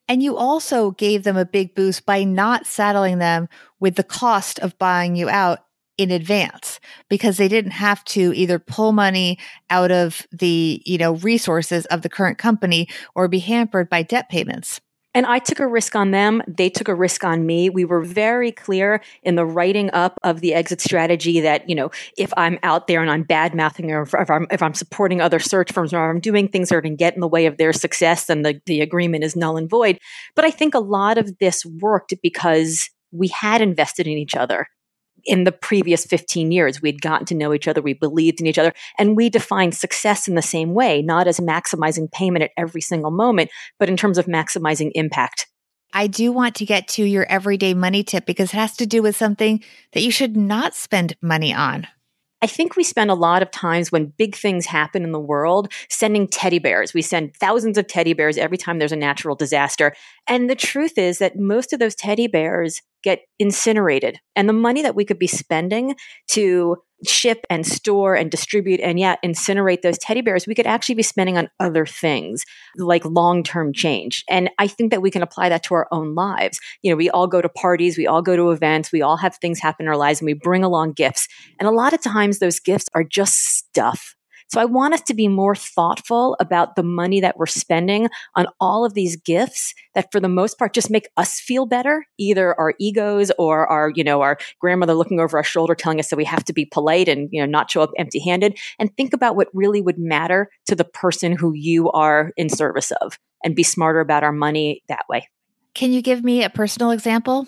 And 0.10 0.22
you 0.22 0.36
also 0.36 0.92
gave 0.92 1.24
them 1.24 1.38
a 1.38 1.46
big 1.46 1.76
boost 1.76 2.06
by 2.06 2.26
not 2.26 2.68
saddling 2.68 3.20
them 3.20 3.48
with 3.80 3.96
the 3.96 4.04
cost 4.04 4.60
of 4.60 4.78
buying 4.78 5.16
you 5.16 5.30
out 5.30 5.60
in 5.98 6.12
advance 6.12 6.82
because 7.08 7.38
they 7.38 7.48
didn't 7.48 7.72
have 7.72 8.04
to 8.04 8.34
either 8.36 8.60
pull 8.60 8.92
money 8.92 9.40
out 9.70 9.92
of 9.92 10.28
the, 10.34 10.82
you 10.86 10.98
know, 10.98 11.14
resources 11.14 11.86
of 11.86 12.02
the 12.02 12.10
current 12.10 12.38
company 12.38 12.90
or 13.16 13.30
be 13.30 13.40
hampered 13.40 13.90
by 13.90 14.04
debt 14.04 14.28
payments. 14.28 14.82
And 15.16 15.26
I 15.26 15.40
took 15.40 15.60
a 15.60 15.68
risk 15.68 15.96
on 15.96 16.12
them. 16.12 16.42
They 16.48 16.70
took 16.70 16.88
a 16.88 16.94
risk 16.94 17.24
on 17.24 17.46
me. 17.46 17.70
We 17.70 17.84
were 17.84 18.02
very 18.02 18.52
clear 18.52 19.02
in 19.24 19.36
the 19.36 19.46
writing 19.46 19.90
up 19.92 20.20
of 20.24 20.42
the 20.42 20.54
exit 20.54 20.82
strategy 20.82 21.40
that, 21.42 21.68
you 21.68 21.76
know, 21.76 21.90
if 22.16 22.32
I'm 22.38 22.60
out 22.62 22.88
there 22.88 23.02
and 23.02 23.10
I'm 23.10 23.24
bad 23.24 23.56
mouthing 23.56 23.92
or 23.92 24.04
if 24.04 24.30
I'm, 24.30 24.46
if 24.52 24.62
I'm 24.62 24.76
supporting 24.76 25.20
other 25.20 25.40
search 25.40 25.72
firms 25.72 25.94
or 25.94 26.10
I'm 26.10 26.20
doing 26.20 26.48
things 26.48 26.70
that 26.70 26.76
are 26.76 26.82
going 26.82 26.94
to 26.94 26.98
get 26.98 27.16
in 27.16 27.22
the 27.22 27.28
way 27.28 27.48
of 27.48 27.58
their 27.58 27.74
success, 27.74 28.26
then 28.26 28.44
the, 28.44 28.62
the 28.68 28.82
agreement 28.82 29.24
is 29.24 29.36
null 29.36 29.58
and 29.58 29.70
void. 29.70 29.98
But 30.36 30.46
I 30.46 30.52
think 30.52 30.76
a 30.76 30.80
lot 30.80 31.18
of 31.18 31.40
this 31.40 31.66
worked 31.66 32.14
because 32.22 32.90
we 33.12 33.30
had 33.30 33.62
invested 33.62 34.06
in 34.06 34.14
each 34.14 34.36
other 34.36 34.68
in 35.26 35.44
the 35.44 35.52
previous 35.52 36.06
15 36.06 36.52
years. 36.52 36.82
We'd 36.82 37.02
gotten 37.02 37.26
to 37.28 37.36
know 37.36 37.54
each 37.54 37.68
other, 37.68 37.82
we 37.82 37.94
believed 37.94 38.42
in 38.42 38.48
each 38.48 38.58
other, 38.58 38.74
and 38.98 39.16
we 39.16 39.30
defined 39.30 39.76
success 39.76 40.28
in 40.28 40.36
the 40.36 40.42
same 40.42 40.74
way, 40.74 41.02
not 41.02 41.28
as 41.28 41.40
maximizing 41.40 42.12
payment 42.12 42.44
at 42.44 42.52
every 42.58 42.82
single 42.82 43.12
moment, 43.12 43.50
but 43.78 43.90
in 43.90 43.98
terms 43.98 44.18
of 44.18 44.26
maximizing 44.26 44.92
impact. 44.96 45.48
I 45.94 46.08
do 46.08 46.32
want 46.32 46.56
to 46.56 46.66
get 46.66 46.88
to 46.90 47.04
your 47.04 47.26
everyday 47.26 47.74
money 47.74 48.04
tip 48.04 48.26
because 48.26 48.54
it 48.54 48.58
has 48.58 48.78
to 48.78 48.86
do 48.86 49.02
with 49.02 49.16
something 49.16 49.64
that 49.94 50.04
you 50.04 50.12
should 50.12 50.38
not 50.38 50.76
spend 50.76 51.16
money 51.22 51.54
on. 51.54 51.88
I 52.42 52.48
think 52.48 52.76
we 52.76 52.84
spend 52.84 53.12
a 53.12 53.16
lot 53.16 53.42
of 53.42 53.52
times 53.52 53.92
when 53.92 54.14
big 54.18 54.36
things 54.36 54.66
happen 54.66 55.04
in 55.04 55.12
the 55.12 55.20
world 55.20 55.72
sending 55.90 56.28
teddy 56.28 56.60
bears. 56.60 56.94
We 56.94 57.02
send 57.02 57.36
thousands 57.36 57.78
of 57.78 57.88
teddy 57.88 58.14
bears 58.14 58.38
every 58.38 58.58
time 58.58 58.80
there's 58.80 58.92
a 58.92 58.98
natural 58.98 59.36
disaster. 59.36 59.94
And 60.28 60.50
the 60.50 60.56
truth 60.56 60.98
is 60.98 61.18
that 61.20 61.38
most 61.38 61.74
of 61.74 61.80
those 61.80 61.96
teddy 61.96 62.28
bears 62.28 62.82
get 63.04 63.22
incinerated. 63.40 64.20
And 64.36 64.48
the 64.48 64.54
money 64.54 64.82
that 64.82 64.96
we 64.96 65.06
could 65.06 65.20
be 65.20 65.28
spending 65.28 65.96
to 66.30 66.78
ship 67.08 67.46
and 67.50 67.66
store 67.66 68.16
and 68.16 68.30
distribute 68.30 68.80
and 68.80 69.00
yeah, 69.00 69.16
incinerate 69.24 69.82
those 69.82 69.98
teddy 69.98 70.22
bears, 70.22 70.48
we 70.48 70.56
could 70.56 70.68
actually 70.68 70.96
be 70.96 71.04
spending 71.04 71.38
on 71.38 71.50
other 71.60 71.86
things 71.86 72.44
like 72.78 73.06
long 73.06 73.44
term 73.44 73.74
change. 73.74 74.24
And 74.30 74.50
I 74.60 74.68
think 74.68 74.92
that 74.92 75.02
we 75.02 75.12
can 75.12 75.22
apply 75.22 75.50
that 75.50 75.64
to 75.64 75.74
our 75.76 75.88
own 75.92 76.16
lives. 76.16 76.60
You 76.82 76.92
know, 76.92 76.98
we 76.98 77.10
all 77.10 77.28
go 77.28 77.42
to 77.42 77.50
parties, 77.50 77.98
we 77.98 78.08
all 78.08 78.22
go 78.22 78.36
to 78.36 78.52
events, 78.52 78.92
we 78.92 79.02
all 79.02 79.18
have 79.18 79.38
things 79.38 79.60
happen 79.60 79.86
in 79.86 79.90
our 79.90 79.98
lives 79.98 80.22
and 80.22 80.26
we 80.26 80.34
bring 80.34 80.64
along 80.64 80.94
gifts. 80.94 81.28
And 81.60 81.68
a 81.68 81.72
lot 81.72 81.94
of 81.94 82.02
times 82.02 82.40
those 82.40 82.60
gifts 82.60 82.86
are 82.94 83.04
just 83.04 83.36
stuff 83.36 84.16
So 84.50 84.60
I 84.60 84.66
want 84.66 84.96
us 84.96 85.02
to 85.04 85.14
be 85.14 85.28
more 85.28 85.56
thoughtful 85.56 86.36
about 86.40 86.76
the 86.76 86.84
money 86.84 87.22
that 87.22 87.38
we're 87.38 87.46
spending 87.46 88.10
on 88.36 88.48
all 88.60 88.84
of 88.84 88.96
these 88.96 89.16
gifts 89.16 89.76
that 89.94 90.12
for 90.12 90.20
the 90.20 90.28
most 90.28 90.58
part 90.58 90.74
just 90.74 90.90
make 90.90 91.08
us 91.18 91.40
feel 91.40 91.68
better, 91.68 92.06
either 92.18 92.60
our 92.60 92.74
egos 92.80 93.32
or 93.38 93.68
our, 93.68 93.92
you 93.96 94.04
know, 94.04 94.22
our 94.22 94.40
grandmother 94.60 94.96
looking 94.96 95.20
over 95.20 95.38
our 95.38 95.44
shoulder 95.44 95.76
telling 95.76 96.00
us 96.00 96.10
that 96.10 96.16
we 96.18 96.26
have 96.26 96.44
to 96.46 96.54
be 96.54 96.66
polite 96.66 97.08
and, 97.08 97.30
you 97.32 97.40
know, 97.40 97.46
not 97.46 97.70
show 97.70 97.82
up 97.82 97.92
empty 97.98 98.20
handed 98.20 98.58
and 98.80 98.96
think 98.98 99.14
about 99.14 99.36
what 99.36 99.50
really 99.54 99.82
would 99.82 100.00
matter 100.00 100.50
to 100.66 100.76
the 100.76 100.86
person 100.86 101.34
who 101.38 101.54
you 101.54 101.92
are 101.92 102.32
in 102.36 102.50
service 102.50 102.92
of 103.02 103.20
and 103.44 103.56
be 103.56 103.64
smarter 103.64 104.00
about 104.00 104.24
our 104.24 104.32
money 104.32 104.82
that 104.90 105.06
way. 105.08 105.30
Can 105.76 105.94
you 105.94 106.02
give 106.02 106.24
me 106.24 106.44
a 106.44 106.50
personal 106.50 106.90
example 106.90 107.48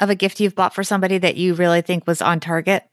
of 0.00 0.08
a 0.08 0.14
gift 0.14 0.40
you've 0.40 0.54
bought 0.54 0.74
for 0.74 0.82
somebody 0.82 1.18
that 1.18 1.36
you 1.36 1.52
really 1.52 1.82
think 1.82 2.06
was 2.06 2.22
on 2.22 2.40
target? 2.40 2.84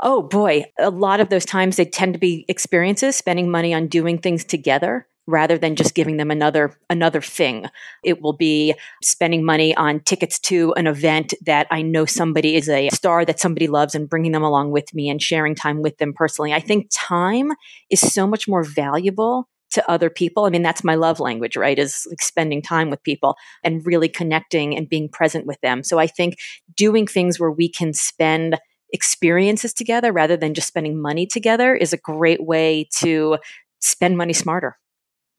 Oh 0.00 0.22
boy, 0.22 0.64
a 0.78 0.90
lot 0.90 1.20
of 1.20 1.28
those 1.28 1.44
times 1.44 1.76
they 1.76 1.84
tend 1.84 2.14
to 2.14 2.18
be 2.18 2.44
experiences, 2.48 3.16
spending 3.16 3.50
money 3.50 3.72
on 3.72 3.86
doing 3.86 4.18
things 4.18 4.44
together 4.44 5.06
rather 5.26 5.56
than 5.56 5.74
just 5.74 5.94
giving 5.94 6.18
them 6.18 6.30
another 6.30 6.76
another 6.90 7.20
thing. 7.20 7.66
It 8.02 8.20
will 8.20 8.34
be 8.34 8.74
spending 9.02 9.44
money 9.44 9.74
on 9.76 10.00
tickets 10.00 10.38
to 10.40 10.74
an 10.74 10.86
event 10.86 11.32
that 11.46 11.66
I 11.70 11.82
know 11.82 12.04
somebody 12.04 12.56
is 12.56 12.68
a 12.68 12.90
star 12.90 13.24
that 13.24 13.40
somebody 13.40 13.66
loves 13.66 13.94
and 13.94 14.08
bringing 14.08 14.32
them 14.32 14.42
along 14.42 14.70
with 14.72 14.92
me 14.92 15.08
and 15.08 15.22
sharing 15.22 15.54
time 15.54 15.80
with 15.80 15.96
them 15.98 16.12
personally. 16.12 16.52
I 16.52 16.60
think 16.60 16.88
time 16.92 17.52
is 17.88 18.00
so 18.00 18.26
much 18.26 18.46
more 18.48 18.64
valuable 18.64 19.48
to 19.70 19.90
other 19.90 20.10
people. 20.10 20.44
I 20.44 20.50
mean, 20.50 20.62
that's 20.62 20.84
my 20.84 20.94
love 20.94 21.20
language, 21.20 21.56
right? 21.56 21.78
Is 21.78 22.06
like 22.08 22.22
spending 22.22 22.62
time 22.62 22.90
with 22.90 23.02
people 23.02 23.36
and 23.62 23.84
really 23.86 24.08
connecting 24.08 24.76
and 24.76 24.88
being 24.88 25.08
present 25.08 25.46
with 25.46 25.60
them. 25.62 25.82
So 25.82 25.98
I 25.98 26.06
think 26.06 26.36
doing 26.76 27.06
things 27.06 27.40
where 27.40 27.50
we 27.50 27.68
can 27.68 27.92
spend 27.92 28.58
experiences 28.94 29.74
together 29.74 30.12
rather 30.12 30.36
than 30.36 30.54
just 30.54 30.68
spending 30.68 31.00
money 31.00 31.26
together 31.26 31.74
is 31.74 31.92
a 31.92 31.98
great 31.98 32.42
way 32.42 32.88
to 33.00 33.36
spend 33.80 34.16
money 34.16 34.32
smarter. 34.32 34.78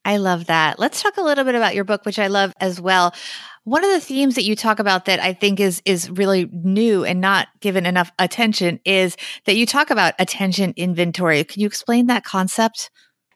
I 0.03 0.17
love 0.17 0.45
that. 0.45 0.77
Let's 0.77 1.01
talk 1.01 1.17
a 1.17 1.23
little 1.23 1.43
bit 1.43 1.55
about 1.55 1.73
your 1.73 1.83
book, 1.83 2.05
which 2.05 2.19
I 2.19 2.27
love 2.27 2.53
as 2.59 2.79
well. 2.79 3.15
One 3.63 3.83
of 3.83 3.89
the 3.89 3.99
themes 3.99 4.35
that 4.35 4.43
you 4.43 4.55
talk 4.55 4.77
about 4.77 5.05
that 5.05 5.19
I 5.19 5.33
think 5.33 5.59
is 5.59 5.81
is 5.85 6.11
really 6.11 6.47
new 6.51 7.03
and 7.03 7.19
not 7.19 7.47
given 7.61 7.87
enough 7.87 8.11
attention 8.19 8.79
is 8.85 9.17
that 9.45 9.55
you 9.55 9.65
talk 9.65 9.89
about 9.89 10.13
attention 10.19 10.75
inventory. 10.77 11.43
Can 11.43 11.61
you 11.61 11.65
explain 11.65 12.05
that 12.05 12.23
concept? 12.23 12.91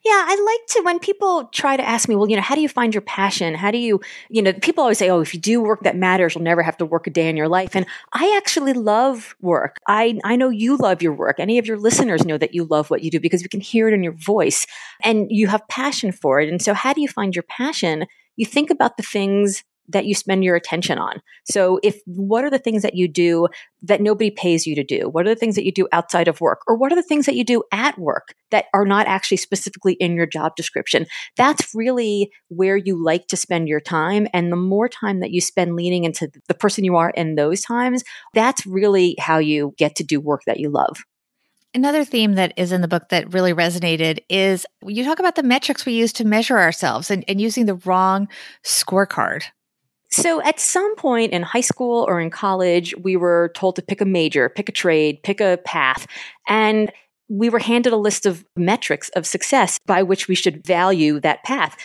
Yeah, 0.06 0.12
I 0.14 0.36
like 0.36 0.68
to 0.70 0.82
when 0.84 1.00
people 1.00 1.46
try 1.52 1.76
to 1.76 1.84
ask 1.86 2.08
me, 2.08 2.16
well, 2.16 2.30
you 2.30 2.38
know, 2.38 2.42
how 2.42 2.56
do 2.56 2.62
you 2.62 2.70
find 2.70 2.94
your 2.94 3.02
passion? 3.02 3.54
How 3.54 3.70
do 3.70 3.78
you, 3.78 4.00
you 4.30 4.42
know, 4.42 4.54
people 4.54 4.82
always 4.82 4.98
say, 4.98 5.10
oh, 5.10 5.20
if 5.20 5.34
you 5.34 5.42
do 5.42 5.62
work 5.62 5.82
that 5.82 5.98
matters, 5.98 6.36
you'll 6.36 6.44
never 6.46 6.64
have 6.64 6.78
to 6.78 6.86
work 6.86 7.06
a 7.06 7.10
day 7.10 7.28
in 7.28 7.36
your 7.36 7.50
life. 7.50 7.76
And 7.76 7.86
I 8.14 8.34
actually 8.38 8.72
love 8.72 9.36
work. 9.42 9.78
I 9.88 10.18
I 10.24 10.38
know 10.38 10.50
you 10.50 10.78
love 10.78 11.02
your 11.02 11.14
work. 11.14 11.36
Any 11.38 11.58
of 11.58 11.68
your 11.68 11.78
listeners 11.78 12.26
know 12.26 12.38
that 12.38 12.54
you 12.54 12.64
love 12.64 12.90
what 12.90 13.04
you 13.04 13.12
do 13.12 13.20
because 13.20 13.42
we 13.44 13.50
can 13.50 13.60
hear 13.60 13.90
it 13.90 13.94
in 13.94 14.02
your 14.02 14.14
voice 14.14 14.66
and 15.04 15.28
you 15.30 15.48
have 15.48 15.68
passion 15.68 16.14
for 16.14 16.40
it. 16.40 16.48
And 16.48 16.62
so 16.62 16.74
how 16.74 16.94
do 16.94 17.02
you 17.02 17.10
find 17.10 17.36
your 17.36 17.44
passion? 17.44 18.06
You 18.38 18.46
think 18.46 18.70
about 18.70 18.96
the 18.96 19.04
things 19.04 19.66
that 19.90 20.06
you 20.06 20.16
spend 20.16 20.44
your 20.44 20.56
attention 20.56 20.98
on. 20.98 21.22
So 21.46 21.80
if 21.84 22.00
what 22.06 22.46
are 22.46 22.50
the 22.50 22.60
things 22.60 22.84
that 22.84 22.96
you 22.96 23.08
do 23.08 23.48
that 23.82 24.02
nobody 24.02 24.32
pays 24.32 24.66
you 24.66 24.76
to 24.76 24.84
do? 24.84 25.10
What 25.10 25.26
are 25.26 25.30
the 25.30 25.36
things 25.36 25.56
that 25.56 25.66
you 25.66 25.72
do 25.72 25.88
outside 25.92 26.28
of 26.28 26.42
work? 26.42 26.62
Or 26.68 26.76
what 26.76 26.92
are 26.92 26.96
the 26.96 27.04
things 27.04 27.26
that 27.26 27.36
you 27.36 27.44
do 27.44 27.64
at 27.72 27.98
work 27.98 28.36
that 28.52 28.66
are 28.74 28.86
not 28.86 29.08
actually 29.08 29.38
specifically 29.38 29.94
in 29.94 30.16
your 30.16 30.26
job 30.26 30.56
description? 30.56 31.06
That's 31.38 31.74
really 31.74 32.32
where 32.50 32.78
you 32.78 33.04
like 33.04 33.28
to 33.28 33.38
spend 33.38 33.68
your 33.68 33.82
time. 33.82 34.28
And 34.34 34.52
the 34.52 34.58
more 34.58 34.88
time 34.88 35.20
that 35.22 35.32
you 35.32 35.42
spend 35.42 35.76
leaning 35.76 36.04
into 36.04 36.30
the 36.48 36.54
person 36.54 36.84
you 36.84 36.96
are 36.96 37.10
in 37.10 37.36
those 37.36 37.62
times, 37.62 38.04
that's 38.34 38.66
really 38.66 39.16
how 39.20 39.40
you 39.40 39.74
get 39.78 39.96
to 39.98 40.04
do 40.04 40.20
work 40.20 40.42
that 40.46 40.60
you 40.60 40.70
love. 40.70 41.04
Another 41.74 42.04
theme 42.04 42.34
that 42.34 42.54
is 42.58 42.72
in 42.72 42.82
the 42.82 42.88
book 42.88 43.10
that 43.10 43.32
really 43.32 43.54
resonated 43.54 44.20
is 44.28 44.66
you 44.84 45.04
talk 45.04 45.20
about 45.20 45.36
the 45.36 45.44
metrics 45.44 45.86
we 45.86 45.94
use 45.94 46.12
to 46.14 46.26
measure 46.26 46.58
ourselves 46.58 47.12
and, 47.12 47.24
and 47.28 47.40
using 47.40 47.68
the 47.68 47.76
wrong 47.76 48.28
scorecard. 48.64 49.44
So 50.12 50.42
at 50.42 50.60
some 50.60 50.96
point 50.96 51.34
in 51.34 51.44
high 51.44 51.62
school 51.62 52.06
or 52.08 52.20
in 52.20 52.30
college, 52.30 52.96
we 52.98 53.16
were 53.16 53.52
told 53.54 53.76
to 53.76 53.82
pick 53.82 54.02
a 54.02 54.06
major, 54.06 54.50
pick 54.50 54.70
a 54.70 54.72
trade, 54.72 55.22
pick 55.24 55.40
a 55.40 55.60
path. 55.66 56.08
And 56.48 56.92
we 57.28 57.50
were 57.50 57.60
handed 57.60 57.94
a 57.94 57.98
list 57.98 58.26
of 58.26 58.44
metrics 58.56 59.10
of 59.10 59.26
success 59.28 59.78
by 59.86 60.02
which 60.02 60.28
we 60.28 60.36
should 60.36 60.66
value 60.66 61.20
that 61.20 61.44
path. 61.44 61.78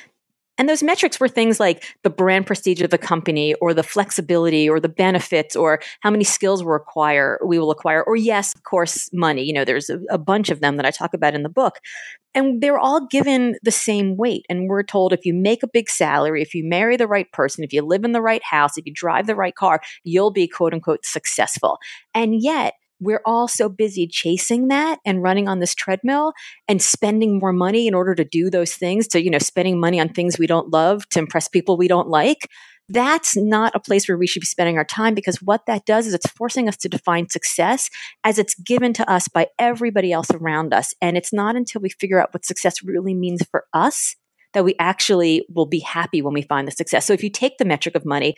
And 0.56 0.68
those 0.68 0.82
metrics 0.82 1.18
were 1.18 1.28
things 1.28 1.58
like 1.58 1.84
the 2.02 2.10
brand 2.10 2.46
prestige 2.46 2.80
of 2.80 2.90
the 2.90 2.98
company 2.98 3.54
or 3.54 3.74
the 3.74 3.82
flexibility 3.82 4.68
or 4.68 4.78
the 4.78 4.88
benefits 4.88 5.56
or 5.56 5.80
how 6.00 6.10
many 6.10 6.24
skills 6.24 6.62
we 6.62 6.72
acquire, 6.74 7.40
we 7.44 7.58
will 7.58 7.72
acquire, 7.72 8.02
or 8.04 8.14
yes, 8.14 8.54
of 8.54 8.62
course, 8.62 9.10
money. 9.12 9.42
You 9.42 9.52
know, 9.52 9.64
there's 9.64 9.90
a, 9.90 9.98
a 10.10 10.18
bunch 10.18 10.50
of 10.50 10.60
them 10.60 10.76
that 10.76 10.86
I 10.86 10.90
talk 10.90 11.12
about 11.12 11.34
in 11.34 11.42
the 11.42 11.48
book. 11.48 11.80
And 12.36 12.60
they're 12.60 12.78
all 12.78 13.06
given 13.06 13.56
the 13.62 13.70
same 13.70 14.16
weight. 14.16 14.44
And 14.48 14.68
we're 14.68 14.82
told 14.82 15.12
if 15.12 15.24
you 15.24 15.34
make 15.34 15.62
a 15.62 15.68
big 15.68 15.88
salary, 15.88 16.42
if 16.42 16.54
you 16.54 16.64
marry 16.68 16.96
the 16.96 17.06
right 17.06 17.30
person, 17.32 17.62
if 17.62 17.72
you 17.72 17.82
live 17.82 18.04
in 18.04 18.12
the 18.12 18.22
right 18.22 18.42
house, 18.42 18.76
if 18.76 18.86
you 18.86 18.92
drive 18.92 19.26
the 19.26 19.36
right 19.36 19.54
car, 19.54 19.80
you'll 20.02 20.32
be 20.32 20.48
quote 20.48 20.74
unquote 20.74 21.04
successful. 21.04 21.78
And 22.12 22.42
yet 22.42 22.74
we're 23.00 23.22
all 23.24 23.48
so 23.48 23.68
busy 23.68 24.06
chasing 24.06 24.68
that 24.68 24.98
and 25.04 25.22
running 25.22 25.48
on 25.48 25.60
this 25.60 25.74
treadmill 25.74 26.32
and 26.68 26.80
spending 26.80 27.38
more 27.38 27.52
money 27.52 27.86
in 27.86 27.94
order 27.94 28.14
to 28.14 28.24
do 28.24 28.50
those 28.50 28.74
things 28.74 29.08
to 29.08 29.22
you 29.22 29.30
know 29.30 29.38
spending 29.38 29.80
money 29.80 30.00
on 30.00 30.08
things 30.08 30.38
we 30.38 30.46
don't 30.46 30.70
love 30.70 31.08
to 31.10 31.18
impress 31.18 31.48
people 31.48 31.76
we 31.76 31.88
don't 31.88 32.08
like. 32.08 32.48
That's 32.88 33.34
not 33.34 33.74
a 33.74 33.80
place 33.80 34.06
where 34.06 34.18
we 34.18 34.26
should 34.26 34.40
be 34.40 34.46
spending 34.46 34.76
our 34.76 34.84
time 34.84 35.14
because 35.14 35.40
what 35.40 35.64
that 35.66 35.86
does 35.86 36.06
is 36.06 36.12
it's 36.12 36.30
forcing 36.30 36.68
us 36.68 36.76
to 36.78 36.88
define 36.88 37.30
success 37.30 37.88
as 38.24 38.38
it's 38.38 38.54
given 38.56 38.92
to 38.94 39.10
us 39.10 39.26
by 39.26 39.48
everybody 39.58 40.12
else 40.12 40.30
around 40.30 40.74
us. 40.74 40.92
And 41.00 41.16
it's 41.16 41.32
not 41.32 41.56
until 41.56 41.80
we 41.80 41.88
figure 41.88 42.20
out 42.20 42.34
what 42.34 42.44
success 42.44 42.82
really 42.82 43.14
means 43.14 43.42
for 43.50 43.64
us 43.72 44.16
that 44.54 44.64
we 44.64 44.74
actually 44.78 45.44
will 45.54 45.66
be 45.66 45.80
happy 45.80 46.22
when 46.22 46.34
we 46.34 46.42
find 46.42 46.66
the 46.66 46.72
success. 46.72 47.06
So 47.06 47.12
if 47.12 47.22
you 47.22 47.30
take 47.30 47.58
the 47.58 47.64
metric 47.64 47.94
of 47.94 48.04
money, 48.04 48.34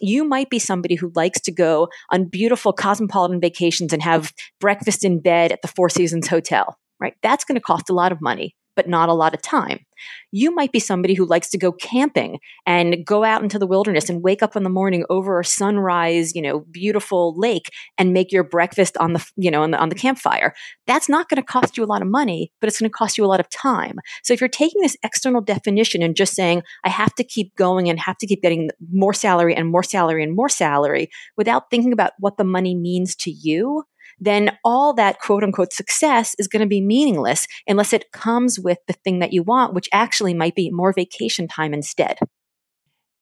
you 0.00 0.24
might 0.24 0.50
be 0.50 0.58
somebody 0.58 0.94
who 0.94 1.12
likes 1.14 1.40
to 1.42 1.52
go 1.52 1.88
on 2.10 2.26
beautiful 2.26 2.72
cosmopolitan 2.72 3.40
vacations 3.40 3.92
and 3.92 4.02
have 4.02 4.32
breakfast 4.60 5.04
in 5.04 5.20
bed 5.20 5.52
at 5.52 5.62
the 5.62 5.68
Four 5.68 5.88
Seasons 5.88 6.28
Hotel, 6.28 6.76
right? 7.00 7.14
That's 7.22 7.44
going 7.44 7.56
to 7.56 7.60
cost 7.60 7.90
a 7.90 7.94
lot 7.94 8.12
of 8.12 8.20
money 8.20 8.54
but 8.80 8.88
not 8.88 9.10
a 9.10 9.12
lot 9.12 9.34
of 9.34 9.42
time. 9.42 9.84
You 10.32 10.54
might 10.54 10.72
be 10.72 10.78
somebody 10.78 11.12
who 11.12 11.26
likes 11.26 11.50
to 11.50 11.58
go 11.58 11.70
camping 11.70 12.38
and 12.64 13.04
go 13.04 13.24
out 13.24 13.42
into 13.42 13.58
the 13.58 13.66
wilderness 13.66 14.08
and 14.08 14.22
wake 14.22 14.42
up 14.42 14.56
in 14.56 14.62
the 14.62 14.70
morning 14.70 15.04
over 15.10 15.38
a 15.38 15.44
sunrise, 15.44 16.34
you 16.34 16.40
know, 16.40 16.60
beautiful 16.60 17.38
lake 17.38 17.70
and 17.98 18.14
make 18.14 18.32
your 18.32 18.42
breakfast 18.42 18.96
on 18.96 19.12
the, 19.12 19.30
you 19.36 19.50
know, 19.50 19.62
on 19.62 19.72
the, 19.72 19.78
on 19.78 19.90
the 19.90 19.94
campfire. 19.94 20.54
That's 20.86 21.10
not 21.10 21.28
going 21.28 21.36
to 21.36 21.46
cost 21.46 21.76
you 21.76 21.84
a 21.84 21.92
lot 21.92 22.00
of 22.00 22.08
money, 22.08 22.52
but 22.58 22.68
it's 22.68 22.80
going 22.80 22.88
to 22.88 22.96
cost 22.96 23.18
you 23.18 23.24
a 23.26 23.26
lot 23.26 23.38
of 23.38 23.50
time. 23.50 23.98
So 24.22 24.32
if 24.32 24.40
you're 24.40 24.48
taking 24.48 24.80
this 24.80 24.96
external 25.02 25.42
definition 25.42 26.00
and 26.02 26.16
just 26.16 26.34
saying, 26.34 26.62
I 26.82 26.88
have 26.88 27.14
to 27.16 27.24
keep 27.24 27.54
going 27.56 27.90
and 27.90 28.00
have 28.00 28.16
to 28.16 28.26
keep 28.26 28.40
getting 28.40 28.70
more 28.90 29.12
salary 29.12 29.54
and 29.54 29.68
more 29.68 29.82
salary 29.82 30.22
and 30.22 30.34
more 30.34 30.48
salary 30.48 31.10
without 31.36 31.68
thinking 31.68 31.92
about 31.92 32.12
what 32.18 32.38
the 32.38 32.44
money 32.44 32.74
means 32.74 33.14
to 33.16 33.30
you, 33.30 33.84
then 34.20 34.56
all 34.64 34.92
that 34.94 35.18
quote 35.20 35.42
unquote 35.42 35.72
success 35.72 36.34
is 36.38 36.46
going 36.46 36.60
to 36.60 36.68
be 36.68 36.80
meaningless 36.80 37.46
unless 37.66 37.92
it 37.92 38.12
comes 38.12 38.60
with 38.60 38.78
the 38.86 38.92
thing 38.92 39.18
that 39.18 39.32
you 39.32 39.42
want, 39.42 39.74
which 39.74 39.88
actually 39.92 40.34
might 40.34 40.54
be 40.54 40.70
more 40.70 40.92
vacation 40.92 41.48
time 41.48 41.74
instead. 41.74 42.18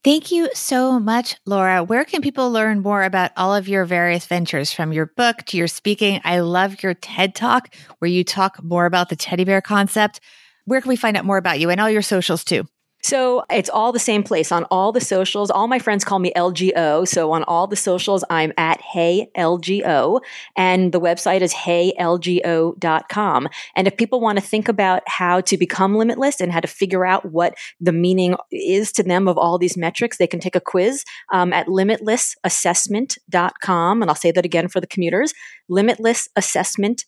Thank 0.01 0.31
you 0.31 0.49
so 0.53 0.97
much, 0.97 1.35
Laura. 1.45 1.83
Where 1.83 2.05
can 2.05 2.21
people 2.21 2.51
learn 2.51 2.81
more 2.81 3.03
about 3.03 3.31
all 3.35 3.53
of 3.53 3.67
your 3.67 3.83
various 3.83 4.25
ventures 4.25 4.71
from 4.71 4.93
your 4.93 5.07
book 5.17 5.43
to 5.47 5.57
your 5.57 5.67
speaking? 5.67 6.21
I 6.23 6.39
love 6.39 6.81
your 6.81 6.93
TED 6.93 7.35
talk 7.35 7.75
where 7.97 8.09
you 8.09 8.23
talk 8.23 8.63
more 8.63 8.85
about 8.85 9.09
the 9.09 9.17
teddy 9.17 9.43
bear 9.43 9.59
concept. 9.59 10.21
Where 10.63 10.79
can 10.79 10.87
we 10.87 10.95
find 10.95 11.17
out 11.17 11.25
more 11.25 11.37
about 11.37 11.59
you 11.59 11.69
and 11.69 11.81
all 11.81 11.89
your 11.89 12.01
socials 12.01 12.45
too? 12.45 12.65
So 13.01 13.43
it's 13.49 13.69
all 13.69 13.91
the 13.91 13.99
same 13.99 14.23
place 14.23 14.51
on 14.51 14.63
all 14.65 14.91
the 14.91 14.99
socials. 14.99 15.49
All 15.49 15.67
my 15.67 15.79
friends 15.79 16.03
call 16.03 16.19
me 16.19 16.33
LGO. 16.35 17.07
So 17.07 17.31
on 17.31 17.43
all 17.45 17.65
the 17.65 17.77
socials, 17.77 18.23
I'm 18.29 18.51
at 18.57 18.81
Hey 18.81 19.31
LGO 19.37 20.19
and 20.57 20.91
the 20.91 20.99
website 20.99 21.39
is 21.41 21.53
heylgo.com. 21.53 23.47
And 23.75 23.87
if 23.87 23.97
people 23.97 24.19
want 24.19 24.37
to 24.37 24.43
think 24.43 24.67
about 24.67 25.03
how 25.07 25.39
to 25.41 25.57
become 25.57 25.95
limitless 25.95 26.41
and 26.41 26.51
how 26.51 26.59
to 26.59 26.67
figure 26.67 27.05
out 27.05 27.31
what 27.31 27.55
the 27.79 27.93
meaning 27.93 28.35
is 28.51 28.91
to 28.93 29.03
them 29.03 29.27
of 29.27 29.37
all 29.37 29.57
these 29.57 29.77
metrics, 29.77 30.17
they 30.17 30.27
can 30.27 30.41
take 30.41 30.55
a 30.55 30.61
quiz 30.61 31.05
um, 31.31 31.53
at 31.53 31.67
limitlessassessment.com. 31.67 34.01
And 34.01 34.11
I'll 34.11 34.15
say 34.15 34.31
that 34.31 34.45
again 34.45 34.67
for 34.67 34.81
the 34.81 34.87
commuters, 34.87 35.33
limitlessassessment.com 35.71 37.05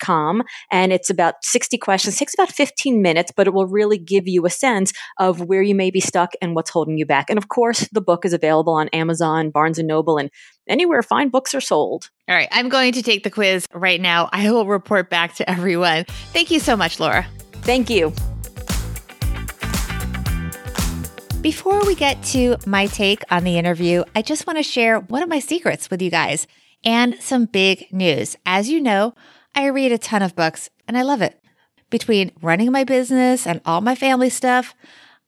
com 0.00 0.42
and 0.70 0.92
it's 0.92 1.10
about 1.10 1.34
60 1.42 1.78
questions. 1.78 2.16
It 2.16 2.18
takes 2.18 2.34
about 2.34 2.52
15 2.52 3.00
minutes 3.02 3.32
but 3.34 3.46
it 3.46 3.54
will 3.54 3.66
really 3.66 3.98
give 3.98 4.28
you 4.28 4.46
a 4.46 4.50
sense 4.50 4.92
of 5.18 5.40
where 5.40 5.62
you 5.62 5.74
may 5.74 5.90
be 5.90 6.00
stuck 6.00 6.32
and 6.40 6.54
what's 6.54 6.70
holding 6.70 6.98
you 6.98 7.06
back. 7.06 7.30
And 7.30 7.38
of 7.38 7.48
course 7.48 7.88
the 7.92 8.00
book 8.00 8.24
is 8.24 8.32
available 8.32 8.74
on 8.74 8.88
amazon 8.88 9.50
barnes 9.50 9.78
and 9.78 9.88
noble 9.88 10.18
and 10.18 10.30
anywhere 10.68 11.02
fine 11.02 11.28
books 11.28 11.54
are 11.54 11.60
sold. 11.60 12.10
All 12.28 12.34
right 12.34 12.48
i'm 12.52 12.68
going 12.68 12.92
to 12.92 13.02
take 13.02 13.24
the 13.24 13.30
quiz 13.30 13.66
right 13.72 14.00
now. 14.00 14.28
I 14.32 14.50
will 14.50 14.66
report 14.66 15.10
back 15.10 15.34
to 15.36 15.48
everyone. 15.50 16.04
Thank 16.32 16.50
you 16.50 16.60
so 16.60 16.76
much 16.76 17.00
laura. 17.00 17.26
Thank 17.62 17.90
you. 17.90 18.12
Before 21.40 21.84
we 21.84 21.96
get 21.96 22.22
to 22.24 22.56
my 22.66 22.86
take 22.86 23.22
on 23.30 23.44
the 23.44 23.58
interview 23.58 24.04
i 24.14 24.22
just 24.22 24.46
want 24.46 24.58
to 24.58 24.62
share 24.62 25.00
one 25.00 25.22
of 25.22 25.28
my 25.28 25.40
secrets 25.40 25.90
with 25.90 26.00
you 26.00 26.10
guys 26.10 26.46
and 26.84 27.20
some 27.20 27.44
big 27.46 27.86
news. 27.92 28.36
As 28.46 28.68
you 28.68 28.80
know 28.80 29.14
I 29.54 29.66
read 29.66 29.92
a 29.92 29.98
ton 29.98 30.22
of 30.22 30.34
books 30.34 30.70
and 30.88 30.96
I 30.96 31.02
love 31.02 31.22
it. 31.22 31.38
between 31.92 32.32
running 32.40 32.72
my 32.72 32.82
business 32.82 33.46
and 33.46 33.60
all 33.64 33.80
my 33.80 33.94
family 33.94 34.30
stuff, 34.30 34.74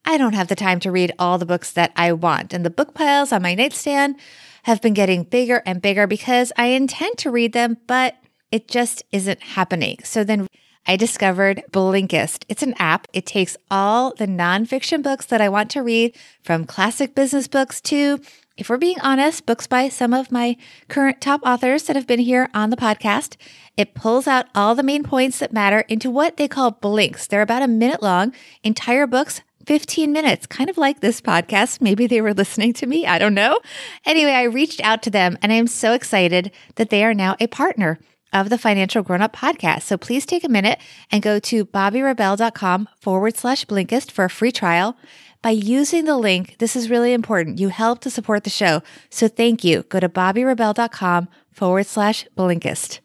I 0.04 0.19
don't 0.19 0.35
have 0.35 0.49
the 0.49 0.57
time 0.57 0.81
to 0.81 0.90
read 0.90 1.12
all 1.19 1.38
the 1.38 1.47
books 1.47 1.71
that 1.73 1.93
I 1.95 2.12
want. 2.12 2.52
And 2.52 2.64
the 2.64 2.71
book 2.71 2.95
piles 2.95 3.31
on 3.31 3.43
my 3.43 3.54
nightstand 3.54 4.16
have 4.64 4.83
been 4.83 4.95
getting 4.95 5.23
bigger 5.23 5.62
and 5.64 5.81
bigger 5.81 6.09
because 6.09 6.52
I 6.57 6.66
intend 6.69 7.19
to 7.19 7.31
read 7.31 7.52
them, 7.52 7.76
but 7.87 8.16
it 8.50 8.66
just 8.66 9.04
isn't 9.12 9.43
happening. 9.43 9.99
So 10.04 10.25
then 10.25 10.49
I 10.87 10.97
discovered 10.97 11.62
Blinkist. 11.71 12.45
It's 12.49 12.62
an 12.62 12.75
app. 12.78 13.07
It 13.12 13.26
takes 13.26 13.57
all 13.71 14.14
the 14.14 14.26
nonfiction 14.26 15.02
books 15.02 15.26
that 15.26 15.40
I 15.40 15.49
want 15.49 15.71
to 15.73 15.83
read 15.83 16.16
from 16.43 16.64
classic 16.64 17.14
business 17.14 17.47
books 17.47 17.81
to, 17.83 18.21
if 18.56 18.68
we're 18.68 18.76
being 18.76 19.00
honest, 19.00 19.46
books 19.46 19.66
by 19.66 19.88
some 19.88 20.14
of 20.14 20.30
my 20.30 20.56
current 20.88 21.20
top 21.20 21.40
authors 21.44 21.84
that 21.84 21.96
have 21.96 22.06
been 22.06 22.20
here 22.20 22.49
on 22.54 22.70
the 22.70 22.76
podcast. 22.76 23.37
It 23.76 23.94
pulls 23.94 24.26
out 24.26 24.46
all 24.54 24.75
the 24.75 24.82
main 24.82 25.02
points 25.02 25.40
that 25.40 25.52
matter 25.52 25.80
into 25.88 26.11
what 26.11 26.37
they 26.37 26.46
call 26.46 26.70
blinks. 26.70 27.26
They're 27.26 27.42
about 27.42 27.62
a 27.62 27.68
minute 27.68 28.02
long, 28.02 28.32
entire 28.62 29.06
books 29.06 29.40
15 29.66 30.12
minutes, 30.12 30.46
kind 30.46 30.70
of 30.70 30.78
like 30.78 31.00
this 31.00 31.20
podcast. 31.20 31.80
Maybe 31.80 32.06
they 32.06 32.20
were 32.20 32.34
listening 32.34 32.73
to 32.75 32.87
me. 32.87 33.06
I 33.06 33.18
don't 33.18 33.34
know. 33.34 33.61
Anyway, 34.04 34.32
I 34.32 34.42
reached 34.44 34.80
out 34.82 35.02
to 35.04 35.11
them 35.11 35.38
and 35.42 35.52
I 35.52 35.56
am 35.56 35.66
so 35.66 35.92
excited 35.92 36.50
that 36.76 36.90
they 36.90 37.02
are 37.02 37.14
now 37.14 37.37
a 37.40 37.46
partner 37.46 37.99
of 38.32 38.50
the 38.50 38.58
Financial 38.58 39.02
Grown 39.02 39.23
Up 39.23 39.34
podcast. 39.34 39.82
So 39.82 39.96
please 39.96 40.26
take 40.26 40.44
a 40.44 40.49
minute 40.49 40.78
and 41.11 41.23
go 41.23 41.38
to 41.38 41.64
bobbirebell.com 41.64 42.88
forward 43.00 43.37
slash 43.37 43.64
Blinkist 43.64 44.11
for 44.11 44.25
a 44.25 44.30
free 44.30 44.52
trial. 44.52 44.96
By 45.45 45.51
using 45.51 46.07
the 46.07 46.17
link, 46.17 46.57
this 46.57 46.75
is 46.75 46.89
really 46.89 47.13
important. 47.13 47.61
You 47.61 47.69
help 47.69 48.01
to 48.01 48.11
support 48.11 48.45
the 48.45 48.51
show. 48.51 48.83
So 49.11 49.29
thank 49.29 49.63
you. 49.63 49.83
Go 49.91 50.01
to 50.01 50.09
bobbirebell.com 50.09 51.29
forward 51.53 51.85
slash 51.85 52.27
Blinkist. 52.35 53.01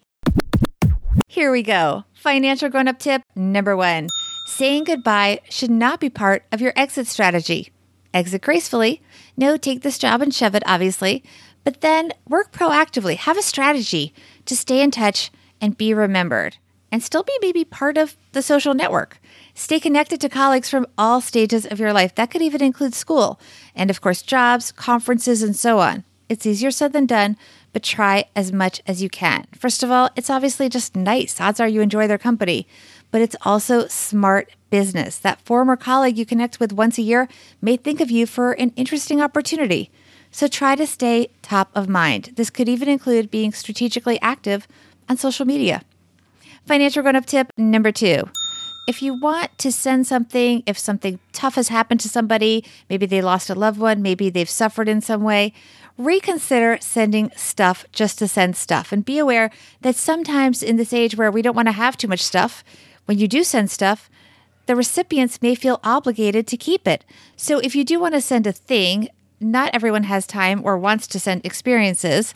Here 1.27 1.51
we 1.51 1.63
go. 1.63 2.05
Financial 2.13 2.69
grown 2.69 2.87
up 2.87 2.97
tip 2.97 3.23
number 3.35 3.75
one 3.75 4.07
saying 4.47 4.85
goodbye 4.85 5.41
should 5.49 5.69
not 5.69 5.99
be 5.99 6.09
part 6.09 6.45
of 6.53 6.61
your 6.61 6.71
exit 6.77 7.07
strategy. 7.07 7.73
Exit 8.13 8.41
gracefully. 8.41 9.01
No, 9.35 9.57
take 9.57 9.81
this 9.81 9.97
job 9.97 10.21
and 10.21 10.33
shove 10.33 10.55
it, 10.55 10.63
obviously. 10.65 11.25
But 11.65 11.81
then 11.81 12.13
work 12.29 12.53
proactively. 12.53 13.17
Have 13.17 13.37
a 13.37 13.41
strategy 13.41 14.13
to 14.45 14.55
stay 14.55 14.81
in 14.81 14.91
touch 14.91 15.29
and 15.59 15.77
be 15.77 15.93
remembered 15.93 16.55
and 16.89 17.03
still 17.03 17.23
be 17.23 17.37
maybe 17.41 17.65
part 17.65 17.97
of 17.97 18.15
the 18.31 18.41
social 18.41 18.73
network. 18.73 19.19
Stay 19.59 19.77
connected 19.77 20.21
to 20.21 20.29
colleagues 20.29 20.69
from 20.69 20.87
all 20.97 21.19
stages 21.19 21.65
of 21.65 21.81
your 21.81 21.91
life. 21.91 22.15
That 22.15 22.31
could 22.31 22.41
even 22.41 22.63
include 22.63 22.93
school 22.93 23.41
and, 23.75 23.89
of 23.89 23.99
course, 23.99 24.21
jobs, 24.21 24.71
conferences, 24.71 25.43
and 25.43 25.53
so 25.53 25.79
on. 25.79 26.05
It's 26.29 26.45
easier 26.45 26.71
said 26.71 26.93
than 26.93 27.05
done, 27.05 27.35
but 27.73 27.83
try 27.83 28.23
as 28.37 28.53
much 28.53 28.81
as 28.87 29.03
you 29.03 29.09
can. 29.09 29.47
First 29.53 29.83
of 29.83 29.91
all, 29.91 30.11
it's 30.15 30.29
obviously 30.29 30.69
just 30.69 30.95
nice. 30.95 31.41
Odds 31.41 31.59
are 31.59 31.67
you 31.67 31.81
enjoy 31.81 32.07
their 32.07 32.17
company, 32.17 32.67
but 33.11 33.21
it's 33.21 33.35
also 33.41 33.85
smart 33.87 34.49
business. 34.69 35.19
That 35.19 35.41
former 35.41 35.75
colleague 35.75 36.17
you 36.17 36.25
connect 36.25 36.61
with 36.61 36.71
once 36.71 36.97
a 36.97 37.01
year 37.01 37.27
may 37.61 37.75
think 37.75 37.99
of 37.99 38.09
you 38.09 38.25
for 38.25 38.53
an 38.53 38.71
interesting 38.77 39.19
opportunity. 39.19 39.91
So 40.31 40.47
try 40.47 40.77
to 40.77 40.87
stay 40.87 41.31
top 41.41 41.69
of 41.75 41.89
mind. 41.89 42.31
This 42.37 42.49
could 42.49 42.69
even 42.69 42.87
include 42.87 43.29
being 43.29 43.51
strategically 43.51 44.21
active 44.21 44.69
on 45.09 45.17
social 45.17 45.45
media. 45.45 45.81
Financial 46.65 47.03
grown 47.03 47.17
up 47.17 47.25
tip 47.25 47.51
number 47.57 47.91
two. 47.91 48.29
If 48.89 49.03
you 49.03 49.13
want 49.13 49.55
to 49.59 49.71
send 49.71 50.07
something, 50.07 50.63
if 50.65 50.79
something 50.79 51.19
tough 51.31 51.53
has 51.53 51.67
happened 51.67 51.99
to 51.99 52.09
somebody, 52.09 52.65
maybe 52.89 53.05
they 53.05 53.21
lost 53.21 53.47
a 53.47 53.53
loved 53.53 53.79
one, 53.79 54.01
maybe 54.01 54.31
they've 54.31 54.49
suffered 54.49 54.89
in 54.89 54.99
some 54.99 55.21
way, 55.21 55.53
reconsider 55.95 56.79
sending 56.81 57.31
stuff 57.35 57.85
just 57.91 58.17
to 58.17 58.27
send 58.27 58.57
stuff. 58.57 58.91
And 58.91 59.05
be 59.05 59.19
aware 59.19 59.51
that 59.81 59.95
sometimes 59.95 60.63
in 60.63 60.77
this 60.77 60.91
age 60.91 61.15
where 61.15 61.29
we 61.29 61.43
don't 61.43 61.55
want 61.55 61.67
to 61.67 61.73
have 61.73 61.97
too 61.97 62.07
much 62.07 62.23
stuff, 62.23 62.63
when 63.05 63.19
you 63.19 63.27
do 63.27 63.43
send 63.43 63.69
stuff, 63.69 64.09
the 64.65 64.75
recipients 64.75 65.39
may 65.39 65.53
feel 65.53 65.79
obligated 65.83 66.47
to 66.47 66.57
keep 66.57 66.87
it. 66.87 67.05
So 67.35 67.59
if 67.59 67.75
you 67.75 67.83
do 67.83 67.99
want 67.99 68.15
to 68.15 68.21
send 68.21 68.47
a 68.47 68.51
thing, 68.51 69.09
not 69.39 69.69
everyone 69.71 70.05
has 70.05 70.25
time 70.25 70.65
or 70.65 70.79
wants 70.79 71.05
to 71.09 71.19
send 71.19 71.45
experiences. 71.45 72.33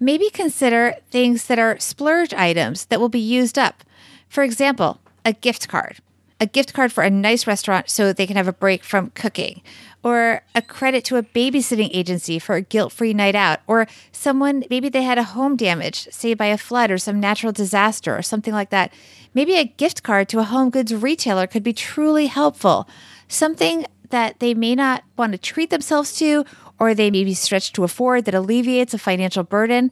Maybe 0.00 0.28
consider 0.28 0.96
things 1.12 1.46
that 1.46 1.60
are 1.60 1.78
splurge 1.78 2.34
items 2.34 2.86
that 2.86 2.98
will 2.98 3.08
be 3.08 3.20
used 3.20 3.56
up. 3.56 3.84
For 4.28 4.42
example, 4.42 4.98
a 5.24 5.32
gift 5.32 5.68
card 5.68 6.00
a 6.40 6.46
gift 6.46 6.74
card 6.74 6.92
for 6.92 7.02
a 7.02 7.10
nice 7.10 7.46
restaurant 7.46 7.88
so 7.88 8.12
they 8.12 8.26
can 8.26 8.36
have 8.36 8.48
a 8.48 8.52
break 8.52 8.84
from 8.84 9.10
cooking, 9.10 9.62
or 10.02 10.42
a 10.54 10.60
credit 10.60 11.04
to 11.04 11.16
a 11.16 11.22
babysitting 11.22 11.88
agency 11.92 12.38
for 12.38 12.56
a 12.56 12.60
guilt 12.60 12.92
free 12.92 13.14
night 13.14 13.34
out, 13.34 13.60
or 13.66 13.86
someone, 14.12 14.64
maybe 14.68 14.88
they 14.88 15.02
had 15.02 15.18
a 15.18 15.22
home 15.22 15.56
damage, 15.56 16.08
say 16.10 16.34
by 16.34 16.46
a 16.46 16.58
flood 16.58 16.90
or 16.90 16.98
some 16.98 17.20
natural 17.20 17.52
disaster 17.52 18.16
or 18.16 18.22
something 18.22 18.52
like 18.52 18.70
that. 18.70 18.92
Maybe 19.32 19.54
a 19.56 19.64
gift 19.64 20.02
card 20.02 20.28
to 20.28 20.40
a 20.40 20.44
home 20.44 20.70
goods 20.70 20.94
retailer 20.94 21.46
could 21.46 21.62
be 21.62 21.72
truly 21.72 22.26
helpful. 22.26 22.88
Something 23.28 23.86
that 24.10 24.40
they 24.40 24.54
may 24.54 24.74
not 24.74 25.02
want 25.16 25.32
to 25.32 25.38
treat 25.38 25.70
themselves 25.70 26.16
to, 26.18 26.44
or 26.78 26.94
they 26.94 27.10
may 27.10 27.24
be 27.24 27.34
stretched 27.34 27.74
to 27.76 27.84
afford 27.84 28.26
that 28.26 28.34
alleviates 28.34 28.92
a 28.92 28.98
financial 28.98 29.44
burden. 29.44 29.90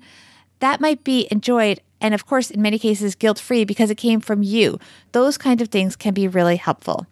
That 0.59 0.81
might 0.81 1.03
be 1.03 1.29
enjoyed 1.31 1.81
and 2.03 2.13
of 2.13 2.27
course, 2.27 2.51
in 2.51 2.61
many 2.61 2.79
cases, 2.79 3.15
guilt 3.15 3.39
free 3.39 3.65
because 3.65 3.91
it 3.91 3.95
came 3.95 4.21
from 4.21 4.43
you. 4.43 4.79
Those 5.13 5.39
kind 5.39 5.63
of 5.63 5.69
things 5.69 5.97
can 5.97 6.13
be 6.13 6.29
really 6.29 6.57
helpful. 6.57 7.07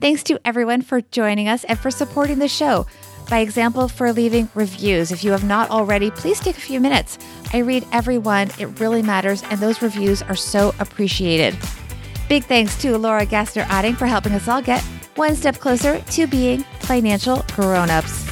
Thanks 0.00 0.22
to 0.24 0.40
everyone 0.44 0.82
for 0.82 1.00
joining 1.00 1.48
us 1.48 1.64
and 1.64 1.78
for 1.78 1.90
supporting 1.90 2.38
the 2.38 2.48
show. 2.48 2.86
By 3.30 3.38
example, 3.38 3.88
for 3.88 4.12
leaving 4.12 4.48
reviews. 4.54 5.12
If 5.12 5.24
you 5.24 5.30
have 5.30 5.44
not 5.44 5.70
already, 5.70 6.10
please 6.10 6.40
take 6.40 6.56
a 6.56 6.60
few 6.60 6.80
minutes. 6.80 7.18
I 7.52 7.58
read 7.58 7.86
every 7.92 8.18
one, 8.18 8.50
it 8.58 8.80
really 8.80 9.02
matters, 9.02 9.42
and 9.44 9.60
those 9.60 9.80
reviews 9.80 10.22
are 10.22 10.36
so 10.36 10.74
appreciated. 10.80 11.56
Big 12.28 12.44
thanks 12.44 12.80
to 12.82 12.96
Laura 12.98 13.26
Gassner 13.26 13.64
Otting 13.64 13.96
for 13.96 14.06
helping 14.06 14.32
us 14.32 14.48
all 14.48 14.62
get 14.62 14.82
one 15.16 15.36
step 15.36 15.58
closer 15.58 16.00
to 16.00 16.26
being 16.26 16.64
financial 16.80 17.44
grown 17.54 17.90
ups. 17.90 18.31